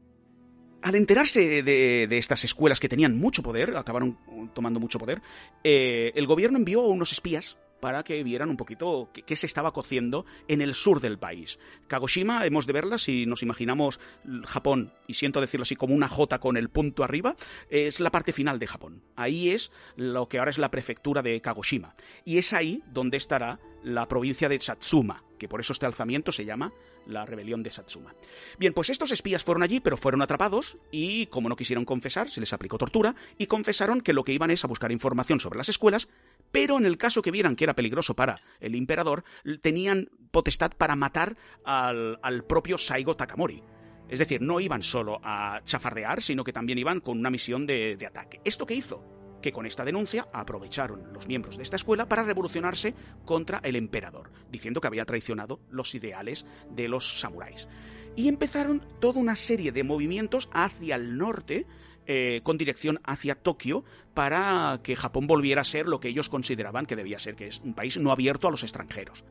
[0.82, 4.16] Al enterarse de, de, estas escuelas que tenían mucho poder, acabaron
[4.54, 5.20] tomando mucho poder,
[5.62, 10.26] eh, el gobierno envió unos espías para que vieran un poquito qué, se estaba cociendo
[10.48, 11.58] en el sur del país.
[11.88, 14.00] Kagoshima, hemos de verla si nos imaginamos
[14.44, 17.36] Japón, y siento decirlo así como una J con el punto arriba,
[17.68, 19.02] es la parte final de Japón.
[19.16, 21.94] Ahí es lo que ahora es la prefectura de Kagoshima.
[22.24, 26.44] Y es ahí donde estará la provincia de Satsuma, que por eso este alzamiento se
[26.44, 26.72] llama
[27.06, 28.14] la rebelión de Satsuma.
[28.58, 32.40] Bien, pues estos espías fueron allí, pero fueron atrapados y, como no quisieron confesar, se
[32.40, 35.68] les aplicó tortura y confesaron que lo que iban es a buscar información sobre las
[35.68, 36.08] escuelas,
[36.52, 39.24] pero en el caso que vieran que era peligroso para el emperador,
[39.62, 43.62] tenían potestad para matar al, propio Saigo Takamori.
[44.08, 47.96] Es decir, no iban solo a chafardear, sino que también iban con una misión de,
[47.96, 48.40] de ataque.
[48.44, 49.20] ¿Esto qué hizo?
[49.40, 54.30] que con esta denuncia aprovecharon los miembros de esta escuela para revolucionarse contra el emperador,
[54.50, 57.68] diciendo que había traicionado los ideales de los samuráis.
[58.16, 61.66] Y empezaron toda una serie de movimientos hacia el norte
[62.12, 66.84] eh, con dirección hacia Tokio para que Japón volviera a ser lo que ellos consideraban
[66.86, 69.22] que debía ser, que es un país no abierto a los extranjeros.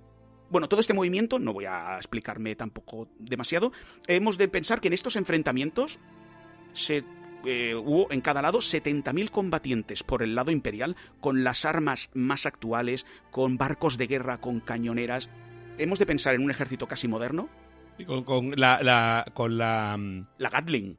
[0.49, 3.73] Bueno, todo este movimiento, no voy a explicarme tampoco demasiado,
[4.07, 5.99] hemos de pensar que en estos enfrentamientos
[6.71, 7.03] se
[7.43, 12.45] eh, hubo en cada lado 70.000 combatientes por el lado imperial, con las armas más
[12.45, 15.29] actuales, con barcos de guerra, con cañoneras.
[15.77, 17.49] Hemos de pensar en un ejército casi moderno.
[17.97, 19.97] Y con, con la, la, con la...
[19.97, 20.97] mm, La Gatling.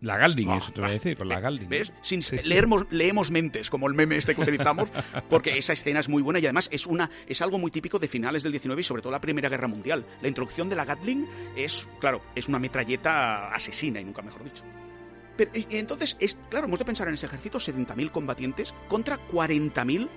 [0.00, 1.68] La Galding, Ah, eso te voy a decir, con la Galding.
[1.68, 1.92] ¿Ves?
[2.00, 4.90] Sin, Sí, leemos, leemos mentes, como el meme este que utilizamos,
[5.28, 8.08] porque esa escena es muy buena y además es, una, es algo muy típico de
[8.08, 10.06] finales del 19 y sobre todo la Primera Guerra Mundial.
[10.22, 14.64] La introducción de la Gatling es, claro, es una metralleta asesina y nunca mejor dicho.
[15.36, 19.18] Pero y- y entonces, es, claro, hemos de pensar en ese ejército, 70.000 combatientes contra
[19.18, 20.08] 40.000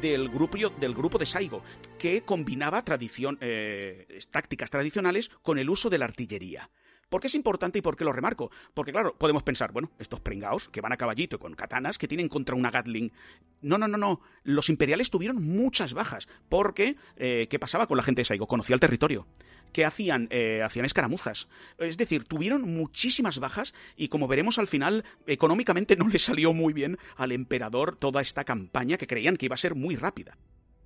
[0.00, 1.62] del grupo, del grupo de Saigo,
[1.98, 6.70] que combinaba tradición, eh, tácticas tradicionales con el uso de la artillería.
[7.12, 8.50] ¿Por qué es importante y por qué lo remarco?
[8.72, 12.30] Porque, claro, podemos pensar, bueno, estos pringaos que van a caballito con katanas que tienen
[12.30, 13.12] contra una Gatling.
[13.60, 14.22] No, no, no, no.
[14.44, 16.26] Los imperiales tuvieron muchas bajas.
[16.48, 18.46] Porque, eh, ¿qué pasaba con la gente de Saigo?
[18.46, 19.26] Conocía el territorio.
[19.74, 20.26] ¿Qué hacían?
[20.30, 21.48] Eh, hacían escaramuzas.
[21.76, 26.72] Es decir, tuvieron muchísimas bajas y, como veremos al final, económicamente no le salió muy
[26.72, 30.38] bien al emperador toda esta campaña que creían que iba a ser muy rápida.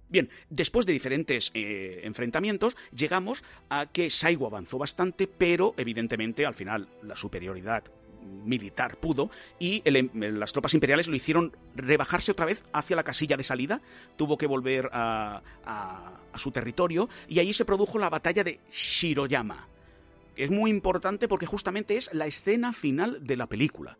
[0.09, 6.55] Bien, después de diferentes eh, enfrentamientos, llegamos a que Saigo avanzó bastante, pero evidentemente al
[6.55, 7.83] final la superioridad
[8.45, 13.37] militar pudo y em- las tropas imperiales lo hicieron rebajarse otra vez hacia la casilla
[13.37, 13.81] de salida,
[14.17, 18.61] tuvo que volver a, a- a su territorio y allí se produjo la batalla de
[18.71, 19.69] Shiroyama.
[20.37, 23.99] Es muy importante porque justamente es la escena final de la película.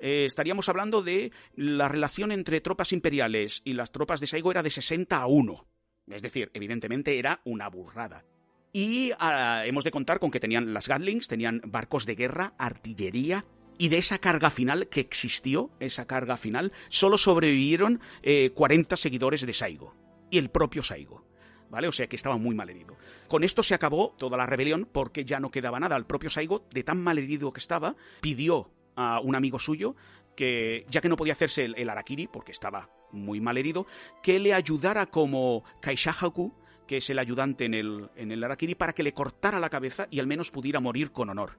[0.00, 4.62] Eh, estaríamos hablando de la relación entre tropas imperiales y las tropas de Saigo era
[4.62, 5.66] de 60 a 1.
[6.08, 8.24] Es decir, evidentemente era una burrada.
[8.72, 13.44] Y ah, hemos de contar con que tenían las Gatlings, tenían barcos de guerra, artillería,
[13.78, 19.44] y de esa carga final que existió, esa carga final, solo sobrevivieron eh, 40 seguidores
[19.44, 19.94] de Saigo.
[20.30, 21.26] Y el propio Saigo.
[21.70, 21.88] ¿Vale?
[21.88, 22.96] O sea que estaba muy mal herido.
[23.28, 25.96] Con esto se acabó toda la rebelión porque ya no quedaba nada.
[25.96, 29.94] El propio Saigo, de tan mal herido que estaba, pidió a un amigo suyo
[30.36, 33.86] que, ya que no podía hacerse el, Arakiri porque estaba muy mal herido,
[34.22, 36.54] que le ayudara como Kaishahaku,
[36.86, 40.06] que es el ayudante en el, en el Arakiri, para que le cortara la cabeza
[40.10, 41.58] y al menos pudiera morir con honor.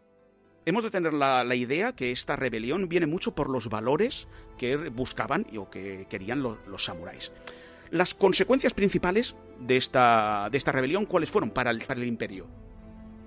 [0.65, 4.75] Hemos de tener la, la idea que esta rebelión viene mucho por los valores que
[4.77, 7.31] buscaban y, o que querían lo- los samuráis.
[7.89, 12.47] Las consecuencias principales de esta, de esta rebelión, ¿cuáles fueron para el, para el imperio?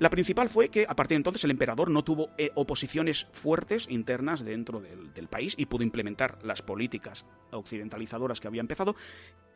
[0.00, 3.86] La principal fue que a partir de entonces el emperador no tuvo eh, oposiciones fuertes
[3.88, 8.96] internas dentro del, país y pudo implementar las políticas occidentalizadoras que había empezado,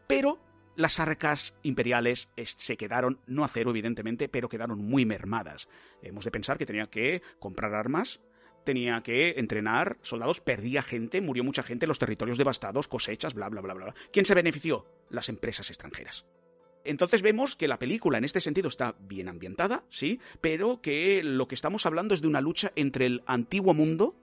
[0.07, 0.39] pero
[0.77, 5.69] las arcas imperiales es- se quedaron, no a cero evidentemente, pero quedaron muy mermadas.
[6.03, 8.21] Hemos de pensar que tenía que comprar armas,
[8.65, 13.49] tenía que entrenar soldados, perdía gente, murió mucha gente en los territorios devastados, cosechas, bla,
[13.49, 13.75] bla, bla.
[13.75, 13.95] bla.
[14.13, 14.87] ¿Quién se benefició?
[15.11, 16.27] Las empresas extranjeras.
[16.89, 21.47] Entonces vemos que la película en este sentido está bien ambientada, sí, pero que lo
[21.47, 24.17] que estamos hablando es de una lucha entre el antiguo mundo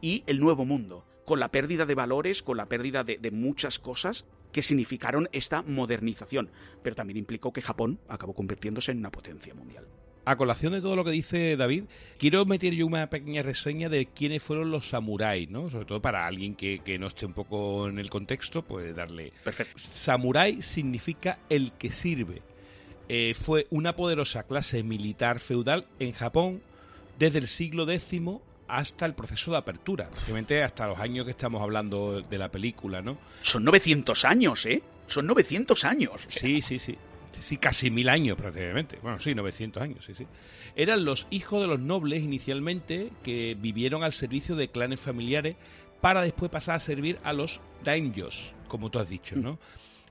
[0.00, 4.26] y el nuevo mundo, con la pérdida de valores, con la pérdida de, muchas cosas
[4.52, 6.52] que significaron esta modernización,
[6.84, 9.88] pero también implicó que Japón acabó convirtiéndose en una potencia mundial.
[10.26, 11.84] A colación de todo lo que dice David,
[12.18, 15.68] quiero meter yo una pequeña reseña de quiénes fueron los samuráis, ¿no?
[15.68, 19.32] Sobre todo para alguien que, que no esté un poco en el contexto, pues darle...
[19.44, 19.74] Perfecto.
[19.76, 22.42] Samurái significa el que sirve.
[23.08, 26.62] Eh, fue una poderosa clase militar feudal en Japón
[27.18, 28.22] desde el siglo X
[28.66, 33.02] hasta el proceso de apertura, prácticamente hasta los años que estamos hablando de la película,
[33.02, 33.18] ¿no?
[33.42, 34.82] Son 900 años, ¿eh?
[35.06, 36.12] Son 900 años.
[36.28, 36.78] Sí, sí.
[36.78, 36.96] Sí,
[37.40, 38.98] sí, casi mil años prácticamente.
[39.02, 40.26] Bueno, sí, 900 años, sí, sí.
[40.76, 45.56] Eran los hijos de los nobles inicialmente que vivieron al servicio de clanes familiares
[46.00, 49.58] para después pasar a servir a los daimyos, como tú has dicho, ¿no?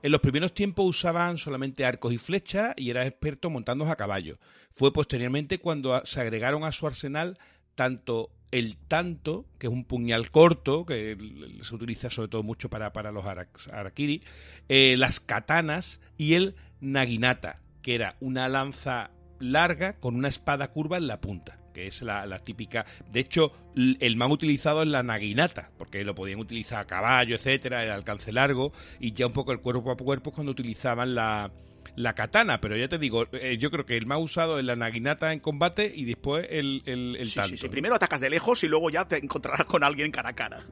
[0.02, 4.38] En los primeros tiempos usaban solamente arcos y flechas y eran expertos montando a caballo.
[4.70, 7.38] Fue posteriormente cuando se agregaron a su arsenal
[7.74, 11.16] tanto el tanto, que es un puñal corto, que
[11.62, 14.22] se utiliza sobre todo mucho para, para los ara- arakiri,
[14.68, 16.54] eh, las katanas y el
[16.84, 22.02] naginata, que era una lanza larga con una espada curva en la punta, que es
[22.02, 22.86] la, la típica.
[23.10, 27.82] De hecho, el más utilizado es la naginata, porque lo podían utilizar a caballo, etcétera,
[27.84, 31.50] el alcance largo, y ya un poco el cuerpo a cuerpo es cuando utilizaban la,
[31.96, 34.76] la katana, pero ya te digo, eh, yo creo que el más usado es la
[34.76, 37.50] naginata en combate y después el, el, el Sí, tanto.
[37.50, 37.68] sí, sí.
[37.68, 40.64] Primero atacas de lejos y luego ya te encontrarás con alguien cara a cara.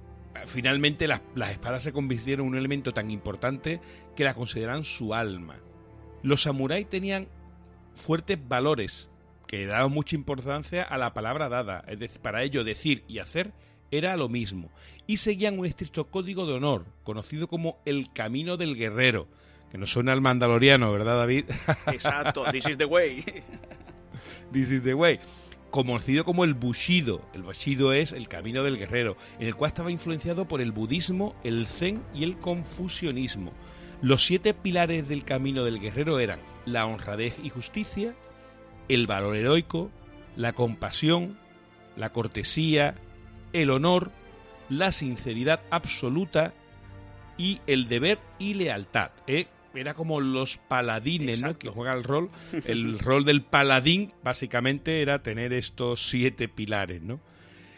[0.47, 3.81] finalmente las, las espadas se convirtieron en un elemento tan importante
[4.17, 5.57] que la consideran su alma.
[6.23, 7.29] Los samuráis tenían
[7.95, 9.09] fuertes valores
[9.47, 11.85] que daban mucha importancia a la palabra dada.
[11.87, 13.53] Es decir, para ello decir y hacer
[13.91, 14.71] era lo mismo,
[15.07, 19.29] y seguían un estricto código de honor, conocido como el Camino del Guerrero,
[19.71, 21.45] que nos suena al mandaloriano, ¿verdad, David?
[21.93, 23.23] Exacto, this is the way.
[24.53, 25.21] this is the way.
[25.71, 27.23] Conocido como el Bushido.
[27.33, 31.35] El Bushido es el camino del guerrero, en el cual estaba influenciado por el budismo,
[31.45, 33.53] el zen y el confucianismo.
[34.03, 38.17] Los siete pilares del camino del guerrero eran la honradez y justicia,
[38.89, 39.93] el valor heroico,
[40.37, 41.39] la compasión,
[41.97, 42.97] la cortesía,
[43.53, 44.11] el honor,
[44.69, 46.53] la sinceridad absoluta
[47.39, 49.13] y el deber y lealtad.
[49.29, 49.47] ¿eh?
[49.73, 51.57] Era como los paladines, ¿no?
[51.57, 52.31] Que juega el rol.
[52.67, 57.21] El rol del paladín, básicamente, era tener estos siete pilares, ¿no?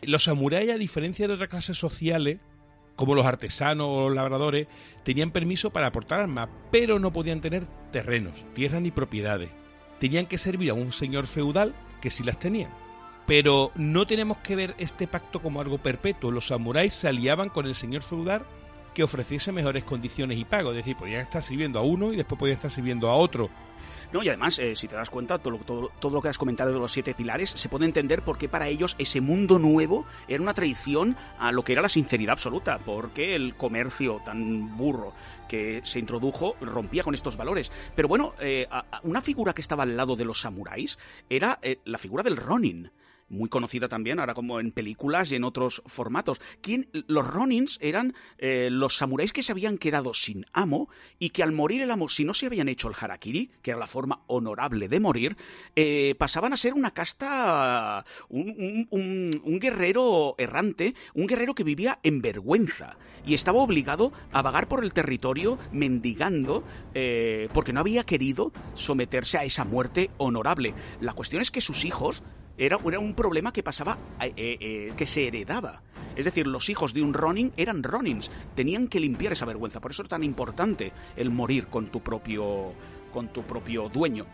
[0.03, 2.39] Los samuráis, a diferencia de otras clases sociales,
[2.97, 4.69] como los artesanos o los labradores,
[5.03, 9.51] tenían permiso para aportar armas, pero no podían tener terrenos, tierras ni propiedades.
[9.99, 12.69] Tenían que servir a un señor feudal que sí las tenía.
[13.27, 16.31] Pero no tenemos que ver este pacto como algo perpetuo.
[16.31, 18.45] Los samuráis se aliaban con el señor feudal
[18.93, 20.71] que ofreciese mejores condiciones y pago.
[20.71, 23.49] Es decir, podían estar sirviendo a uno y después podían estar sirviendo a otro.
[24.13, 26.73] No, y además, eh, si te das cuenta, todo, todo, todo, lo que has comentado
[26.73, 30.43] de los siete pilares, se puede entender por qué para ellos ese mundo nuevo era
[30.43, 35.13] una traición a lo que era la sinceridad absoluta, porque el comercio tan burro
[35.49, 37.71] que se introdujo rompía con estos valores.
[37.95, 38.69] Pero bueno, eh,
[39.03, 42.91] una figura que estaba al lado de los samuráis era eh, la figura del Ronin
[43.29, 46.41] muy conocida también, ahora como en películas y en otros formatos.
[46.61, 51.43] ¿Quién, los Ronins eran eh, los samuráis que se habían quedado sin amo y que
[51.43, 54.23] al morir el amo, si no se habían hecho el harakiri, que era la forma
[54.27, 55.37] honorable de morir,
[55.77, 62.21] eh, pasaban a ser una casta, un, un, guerrero errante, un guerrero que vivía en
[62.21, 68.53] vergüenza y estaba obligado a vagar por el territorio mendigando eh, porque no había querido
[68.75, 70.75] someterse a esa muerte honorable.
[71.01, 72.23] La cuestión es que sus hijos
[72.59, 75.83] era, un problema que pasaba, eh, eh, que se heredaba.
[76.17, 79.81] Es decir, los hijos de un Ronin eran Ronins, tenían que limpiar esa vergüenza.
[79.81, 82.73] Por eso es tan importante el morir con tu propio,
[83.13, 84.27] con tu propio dueño.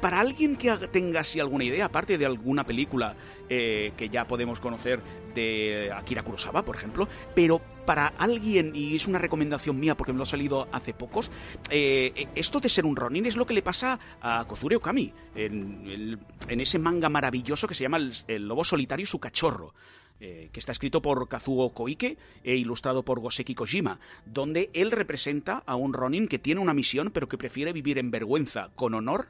[0.00, 3.16] Para alguien que tenga así alguna idea, aparte de alguna película
[3.48, 5.00] eh, que ya podemos conocer
[5.34, 10.18] de Akira Kurosawa, por ejemplo, pero para alguien, y es una recomendación mía porque me
[10.18, 11.30] lo ha salido hace pocos,
[11.70, 16.20] eh, esto de ser un Ronin es lo que le pasa a Kozure Okami, en,
[16.48, 19.74] ese manga maravilloso que se llama El, Lobo Solitario y su Cachorro.
[20.20, 25.62] Eh, que está escrito por Kazuo Koike e ilustrado por Goseki Kojima, donde él representa
[25.64, 29.28] a un Ronin que tiene una misión pero que prefiere vivir en vergüenza, con honor,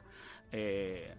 [0.51, 1.13] eh,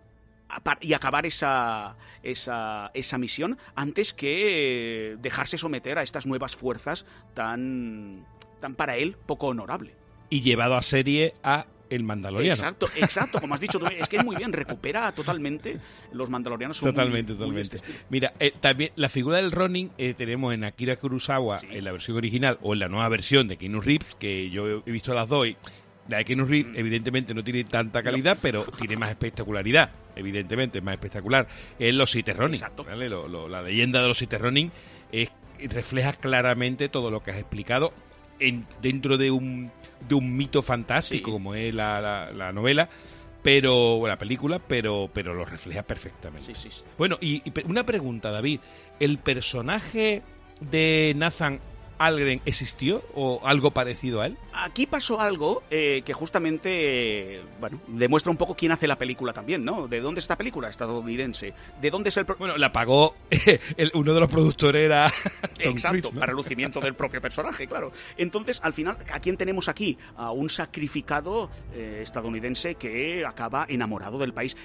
[0.81, 8.27] y acabar esa, esa, esa, misión antes que dejarse someter a estas nuevas fuerzas tan,
[8.61, 9.95] tan para él poco honorable.
[10.29, 12.55] Y llevado a serie a el Mandaloriano.
[12.55, 15.79] Exacto, exacto, como has dicho, es que es muy bien, recupera totalmente
[16.13, 16.81] los Mandalorianos.
[16.81, 17.79] totalmente, totalmente.
[18.09, 22.17] Mira, eh, también la figura del Ronin eh, tenemos en Akira Kurosawa, en la versión
[22.17, 25.49] original, o en la nueva versión de Keanu Reeves, que yo he visto las dos
[26.11, 29.91] la de Keanu Reeves, evidentemente, no tiene tanta calidad, pero tiene más espectacularidad.
[30.17, 31.47] Evidentemente, más espectacular.
[31.79, 32.85] Es los City Exacto.
[33.49, 34.37] la leyenda de los City
[35.69, 37.93] refleja claramente todo lo que has explicado
[38.39, 39.71] en, dentro de un,
[40.09, 42.89] de un mito fantástico, como es la, la, novela
[43.43, 46.53] pero la película, pero pero lo refleja perfectamente.
[46.99, 48.61] bueno, y, una pregunta, David,
[48.99, 50.23] el personaje
[50.61, 51.61] de Nathan
[52.01, 54.39] Algren existió o algo parecido a él?
[54.55, 59.65] Aquí pasó algo eh, que justamente, bueno, demuestra un poco quién hace la película también,
[59.65, 59.87] ¿no?
[59.87, 61.53] ¿De dónde es esta película estadounidense?
[61.81, 62.25] ¿De dónde es el...
[62.25, 63.17] Bueno, la pagó
[63.95, 65.13] uno de los productores era...
[65.59, 67.93] Exacto, para el lucimiento del propio personaje, claro.
[68.17, 69.99] Entonces, al final, ¿a quién tenemos aquí?
[70.17, 74.57] A un sacrificado eh, estadounidense que acaba enamorado del país.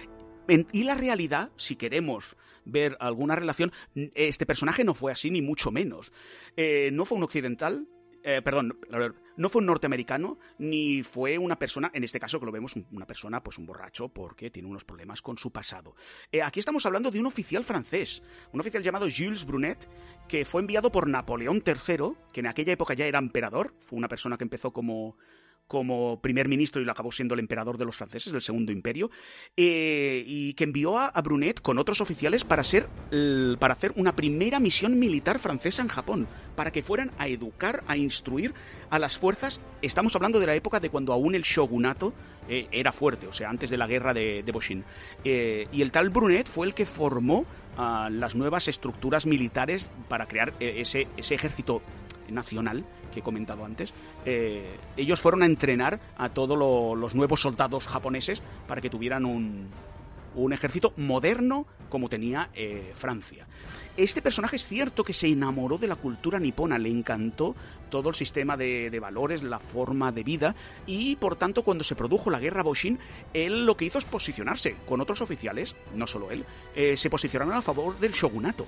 [0.48, 3.72] Y la realidad, si queremos ver alguna relación.
[4.14, 6.12] Este personaje no fue así, ni mucho menos.
[6.58, 7.88] Eh, no fue un occidental,
[8.24, 8.80] eh, perdón,
[9.38, 13.06] no fue un norteamericano, ni fue una persona, en este caso que lo vemos, una
[13.06, 15.96] persona, pues un borracho, porque tiene unos problemas con su pasado.
[16.32, 19.88] Eh, aquí estamos hablando de un oficial francés, un oficial llamado Jules Brunet,
[20.28, 24.08] que fue enviado por Napoleón III, que en aquella época ya era emperador, fue una
[24.08, 25.18] persona que empezó como
[25.68, 29.10] como primer ministro y lo acabó siendo el emperador de los franceses del Segundo Imperio,
[29.58, 32.88] eh, y que envió a, Brunet con otros oficiales para, ser,
[33.60, 37.98] para hacer una primera misión militar francesa en Japón, para que fueran a educar, a
[37.98, 38.54] instruir
[38.90, 39.60] a las fuerzas.
[39.82, 42.14] Estamos hablando de la época de cuando aún el shogunato
[42.48, 44.84] eh, era fuerte, o sea, antes de la guerra de, de Boshin.
[45.24, 50.28] Eh, y el tal Brunet fue el que formó a las nuevas estructuras militares para
[50.28, 51.82] crear ese, ese ejército
[52.30, 53.94] nacional que he comentado antes,
[54.26, 59.70] eh, ellos fueron a entrenar a todos los nuevos soldados japoneses para que tuvieran un,
[60.36, 63.48] un ejército moderno como tenía eh, Francia.
[63.98, 67.56] Este personaje es cierto que se enamoró de la cultura nipona, le encantó
[67.90, 70.56] todo el sistema de, valores, la forma de vida,
[70.86, 73.00] y por tanto cuando se produjo la guerra Boshin,
[73.34, 76.46] él lo que hizo es posicionarse con otros oficiales, no solo él,
[76.76, 78.68] eh, se posicionaron a favor del shogunato.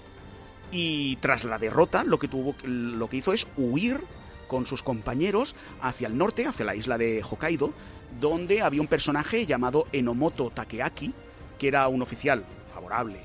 [0.71, 4.01] Y tras la derrota, lo que, tuvo, lo que hizo es huir
[4.47, 7.73] con sus compañeros hacia el norte, hacia la isla de Hokkaido,
[8.19, 11.13] donde había un personaje llamado Enomoto Takeaki,
[11.57, 12.43] que era un oficial
[12.73, 13.19] favorable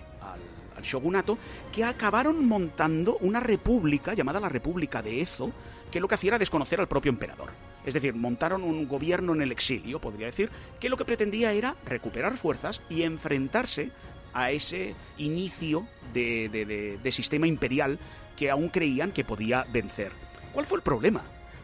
[0.76, 1.38] al, shogunato,
[1.70, 5.52] que acabaron montando una república llamada la República de Ezo,
[5.92, 7.50] que lo que hacía era desconocer al propio emperador.
[7.84, 11.76] Es decir, montaron un gobierno en el exilio, podría decir, que lo que pretendía era
[11.84, 13.90] recuperar fuerzas y enfrentarse
[14.34, 17.98] a ese inicio de, sistema imperial
[18.36, 20.12] que aún creían que podía vencer.
[20.52, 21.22] ¿Cuál fue el problema?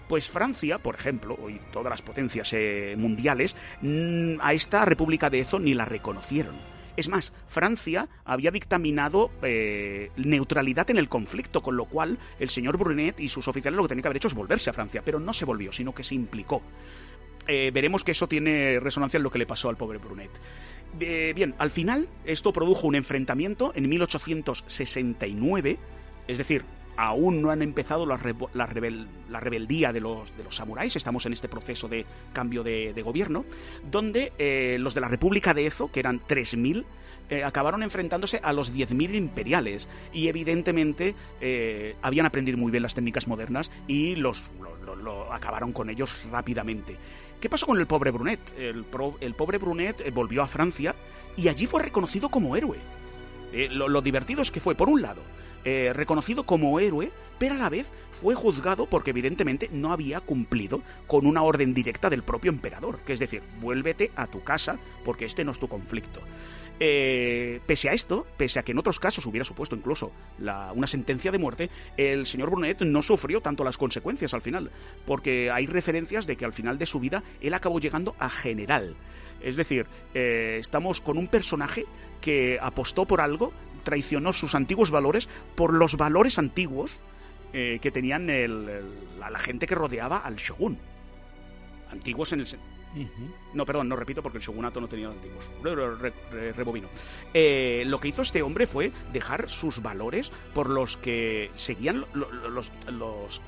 [0.09, 5.41] Pues Francia, por ejemplo, y todas las potencias eh, mundiales, mm, a esta República de
[5.41, 6.57] Ezo ni la reconocieron.
[6.99, 12.77] Es más, Francia había dictaminado eh, neutralidad en el conflicto, con lo cual el señor
[12.77, 15.21] Brunet y sus oficiales lo que tenían que haber hecho es volverse a Francia, pero
[15.21, 16.61] no se volvió, sino que se implicó.
[17.47, 20.31] Eh, veremos que eso tiene resonancia en lo que le pasó al pobre Brunet.
[20.97, 25.79] Bien, al final esto produjo un enfrentamiento en 1869,
[26.27, 26.65] es decir,
[26.99, 28.21] aún no han empezado la,
[28.55, 28.67] la,
[29.41, 33.45] rebeldía de los, de los, samuráis, estamos en este proceso de cambio de, gobierno,
[33.89, 36.85] donde eh, los de la República de Ezo, que eran 3.000,
[37.31, 42.95] eh, acabaron enfrentándose a los 10.000 imperiales y evidentemente eh, habían aprendido muy bien las
[42.95, 44.51] técnicas modernas y los,
[45.01, 46.97] lo, acabaron con ellos rápidamente.
[47.41, 48.41] ¿Qué pasó con el pobre Brunet?
[48.59, 50.95] El, pobre Brunet volvió a Francia
[51.37, 52.79] y allí fue reconocido como héroe.
[53.71, 55.23] lo divertido es que fue, por un lado,
[55.65, 60.83] eh, reconocido como héroe, pero a la vez fue juzgado porque evidentemente no había cumplido
[61.07, 65.25] con una orden directa del propio emperador, que es decir, vuélvete a tu casa porque
[65.25, 66.21] este no es tu conflicto.
[66.81, 71.33] Eh, pese a esto, pese a que en otros casos hubiera supuesto incluso una sentencia
[71.33, 74.71] de muerte, el señor Brunet no sufrió tanto las consecuencias al final,
[75.05, 78.95] porque hay referencias de que al final de su vida él acabó llegando a general.
[79.41, 81.85] Es decir, eh, estamos con un personaje
[82.21, 83.53] que apostó por algo
[83.85, 87.01] traicionó sus antiguos valores por los valores antiguos
[87.53, 90.79] eh, que tenían la gente que rodeaba al shogun.
[91.91, 92.47] Antiguos en el...
[93.55, 95.51] No, perdón, no repito porque el shogunato no tenía antiguos.
[96.57, 96.89] rebobino.
[97.35, 102.73] Eh, lo que hizo este hombre fue dejar sus valores por los que seguían los,
[102.91, 103.43] los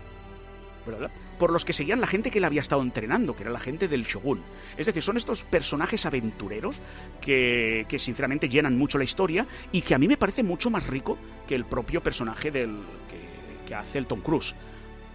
[1.39, 3.89] por los que seguían la gente que le había estado entrenando, que era la gente
[3.89, 4.43] del Shogun.
[4.77, 6.81] Es decir, son estos personajes aventureros
[7.21, 10.87] que, que sinceramente llenan mucho la historia y que a mí me parece mucho más
[10.87, 12.77] rico que el propio personaje del
[13.09, 14.55] que, que hace el Tom Cruise.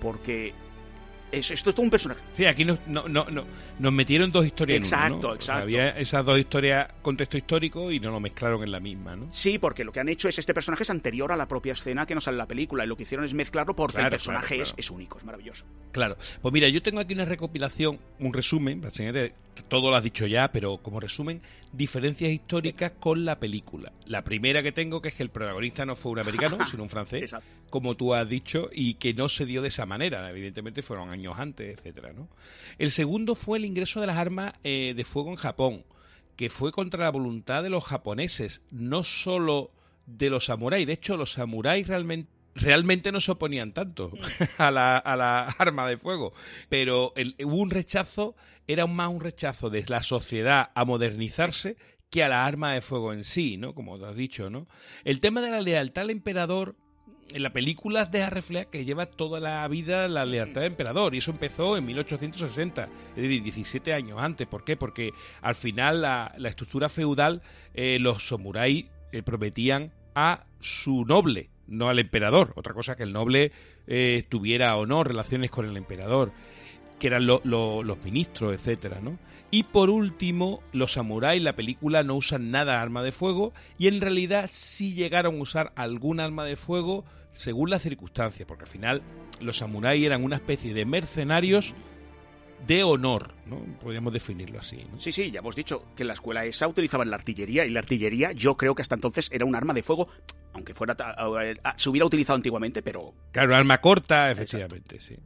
[0.02, 0.54] Porque
[1.40, 2.22] esto es todo un personaje.
[2.34, 3.46] Sí, aquí nos, no, no, no,
[3.80, 8.12] nos metieron dos historias exacto, en Exacto, había esas dos historias, contexto histórico, y no
[8.12, 9.28] lo mezclaron en la misma, ¿no?
[9.32, 12.06] Sí, porque lo que han hecho es este personaje es anterior a la propia escena
[12.06, 14.62] que nos sale en la película, y lo que hicieron es mezclarlo porque el personaje
[14.62, 15.66] Es, único, es maravilloso.
[15.92, 16.18] Claro.
[16.42, 18.82] Pues mira, yo tengo aquí una recopilación, un resumen,
[19.64, 21.42] todo lo has dicho ya, pero como resumen,
[21.72, 23.92] diferencias históricas con la película.
[24.06, 26.90] La primera que tengo que es que el protagonista no fue un americano, sino un
[26.90, 27.36] francés,
[27.70, 30.30] como tú has dicho, y que no se dio de esa manera.
[30.30, 32.30] Evidentemente fueron años antes, etcétera, ¿no?
[32.78, 35.86] El segundo fue el ingreso de las armas eh, de fuego en Japón,
[36.36, 39.72] que fue contra la voluntad de los japoneses, no solo
[40.06, 40.86] de los samuráis.
[40.88, 44.12] De hecho, los samuráis realmente realmente no se oponían tanto
[44.58, 46.34] a la, a la arma de fuego,
[46.70, 48.36] pero hubo un rechazo,
[48.68, 51.78] era más un rechazo de la sociedad a modernizarse
[52.10, 53.76] que a la arma de fuego en sí, ¿no?
[53.76, 54.68] Como has dicho, ¿no?
[55.04, 56.76] El tema de la lealtad al emperador
[57.34, 61.18] en la película deja reflejar que lleva toda la vida la lealtad del emperador y
[61.20, 64.48] eso empezó en 1860, es decir, 17 años antes.
[64.48, 64.78] ¿Por qué?
[64.78, 67.42] Porque al final la, estructura feudal,
[67.74, 72.54] eh, los samuráis eh, prometían a su noble, no al emperador.
[72.56, 73.52] Otra cosa que el noble
[73.88, 76.32] eh, tuviera o no relaciones con el emperador,
[77.00, 79.18] que eran los ministros, etcétera, ¿no?
[79.52, 84.02] Y por último, los samuráis, la película no usan nada arma de fuego y en
[84.02, 89.02] realidad sí llegaron a usar algún arma de fuego según las circunstancias, porque al final
[89.40, 91.74] los samuráis eran una especie de mercenarios
[92.66, 93.62] de honor, ¿no?
[93.80, 94.86] Podríamos definirlo así.
[94.98, 97.80] Sí, sí, ya hemos dicho que en la escuela esa utilizaban la artillería y la
[97.80, 100.08] artillería yo creo que hasta entonces era un arma de fuego,
[100.56, 100.96] aunque fuera
[101.76, 103.14] se hubiera utilizado antiguamente, pero...
[103.32, 105.18] Claro, arma corta, efectivamente, sí.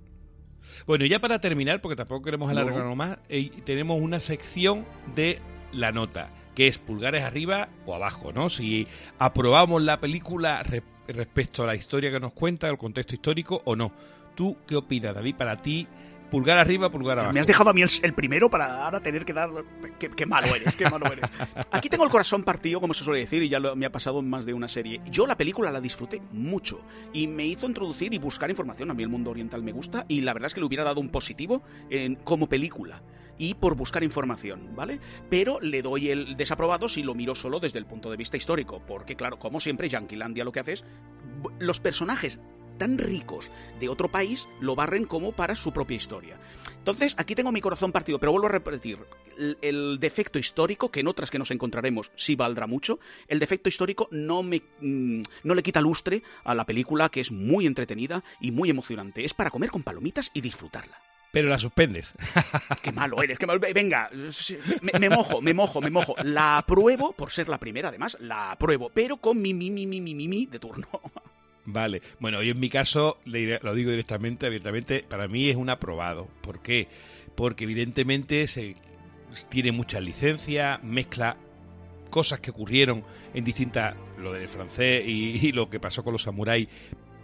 [0.88, 5.40] Bueno, ya para terminar, porque tampoco queremos alargarnos más, eh, tenemos una sección de
[5.72, 8.50] la nota, que es pulgares arriba o abajo, ¿no?
[8.50, 8.88] Si
[9.20, 10.64] aprobamos la película
[11.08, 13.92] respecto a la historia que nos cuenta, el contexto histórico o no.
[14.36, 15.36] ¿Tú qué opinas, David?
[15.36, 15.88] Para ti,
[16.30, 17.34] pulgar arriba, pulgar abajo.
[17.34, 19.50] Me has dejado a mí el, primero para ahora tener que dar...
[19.98, 21.30] Qué, malo eres, qué malo eres.
[21.72, 24.30] Aquí tengo el corazón partido, como se suele decir, y ya me ha pasado en
[24.30, 25.02] más de una serie.
[25.10, 26.82] Yo la película la disfruté mucho
[27.14, 28.92] y me hizo introducir y buscar información.
[28.92, 31.02] A mí el mundo oriental me gusta y la verdad es que le hubiera dado
[31.02, 33.02] un positivo en, como película
[33.40, 35.00] y por buscar información, ¿vale?
[35.30, 38.82] Pero le doy el desaprobado si lo miro solo desde el punto de vista histórico,
[38.86, 40.84] porque claro, como siempre, Yanquilandia lo que hace es
[41.58, 42.40] los personajes
[42.80, 46.40] tan ricos de otro país lo barren como para su propia historia.
[46.80, 48.98] Entonces, aquí tengo mi corazón partido, pero vuelvo a repetir,
[49.62, 54.08] el, defecto histórico, que en otras que nos encontraremos sí valdrá mucho, el defecto histórico
[54.12, 58.52] no, me, mm, no le quita lustre a la película, que es muy entretenida y
[58.52, 59.24] muy emocionante.
[59.24, 60.98] Es para comer con palomitas y disfrutarla.
[61.32, 62.16] Pero la suspendes.
[62.82, 63.60] Qué malo eres, qué malo.
[63.60, 64.10] Venga,
[65.00, 66.16] me, mojo, me mojo, me mojo.
[66.24, 70.02] La apruebo, por ser la primera además, la apruebo, pero con mi, mi, mi, mi,
[70.02, 70.88] mi, mi, de turno.
[71.66, 76.28] Vale, bueno, yo en mi caso, lo digo directamente, abiertamente, para mí es un aprobado.
[76.42, 76.88] ¿Por qué?
[77.36, 78.76] Porque evidentemente se
[79.50, 81.38] tiene mucha licencia, mezcla
[82.10, 83.04] cosas que ocurrieron
[83.34, 86.68] en distintas, lo del francés y, lo que pasó con los samuráis,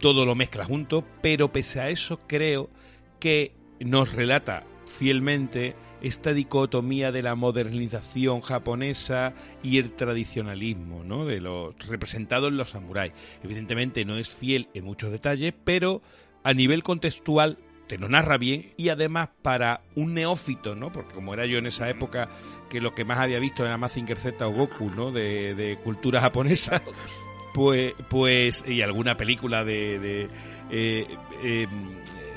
[0.00, 2.70] todo lo mezcla junto, pero pese a eso creo
[3.18, 11.24] que nos relata fielmente esta dicotomía de la modernización japonesa y el tradicionalismo, ¿no?
[11.24, 13.12] De los representados en los samuráis.
[13.42, 16.02] Evidentemente no es fiel en muchos detalles, pero
[16.42, 20.92] a nivel contextual te lo narra bien y además para un neófito, ¿no?
[20.92, 22.28] Porque como era yo en esa época
[22.68, 25.12] que lo que más había visto era Mazinger Z o Goku, ¿no?
[25.12, 26.82] De, cultura japonesa,
[27.54, 30.28] pues, pues y alguna película de de,
[30.70, 31.06] eh,
[31.42, 31.96] em,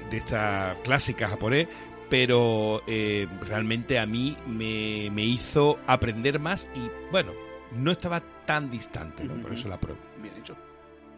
[0.10, 1.68] de esta clásica japonés,
[2.10, 7.32] pero eh, realmente a mí me, me, hizo aprender más y bueno,
[7.76, 9.42] no estaba tan distante, ¿no?
[9.42, 10.00] por eso la pruebo.
[10.22, 10.56] Bien hecho.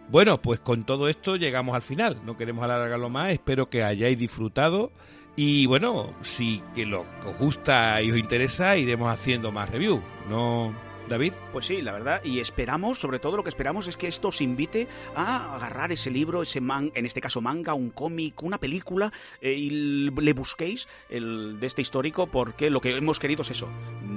[0.09, 4.17] Bueno, pues con todo esto llegamos al final, no queremos alargarlo más, espero que hayáis
[4.17, 4.91] disfrutado
[5.35, 10.73] y bueno, si que lo os gusta y os interesa, iremos haciendo más reviews, no
[11.11, 11.33] David.
[11.51, 14.41] Pues sí, la verdad, y esperamos, sobre todo lo que esperamos es que esto os
[14.41, 19.11] invite a agarrar ese libro, ese man, en este caso manga, un cómic, una película,
[19.41, 23.67] eh, y le busquéis el, de este histórico, porque lo que hemos querido es eso,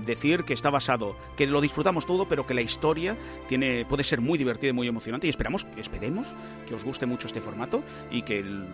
[0.07, 3.17] decir que está basado, que lo disfrutamos todo, pero que la historia
[3.49, 6.29] tiene, puede ser muy divertida y muy emocionante, y esperamos, esperemos
[6.67, 8.65] que os guste mucho este formato y que el,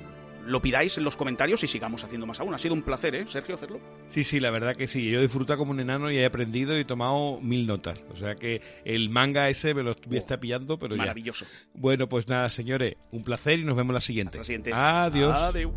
[0.47, 2.55] lo pidáis en los comentarios y sigamos haciendo más aún.
[2.55, 3.80] Ha sido un placer, ¿eh, Sergio, hacerlo?
[4.09, 5.11] Sí, sí, la verdad que sí.
[5.11, 8.05] Yo he disfrutado como un enano y he aprendido y he tomado mil notas.
[8.12, 11.47] O sea que el manga ese me lo voy pillando, pero Maravilloso.
[11.74, 14.30] Bueno, pues nada, señores, un placer y nos vemos la siguiente.
[14.30, 14.70] Hasta la siguiente.
[14.72, 15.36] Adiós.
[15.36, 15.72] Adiós.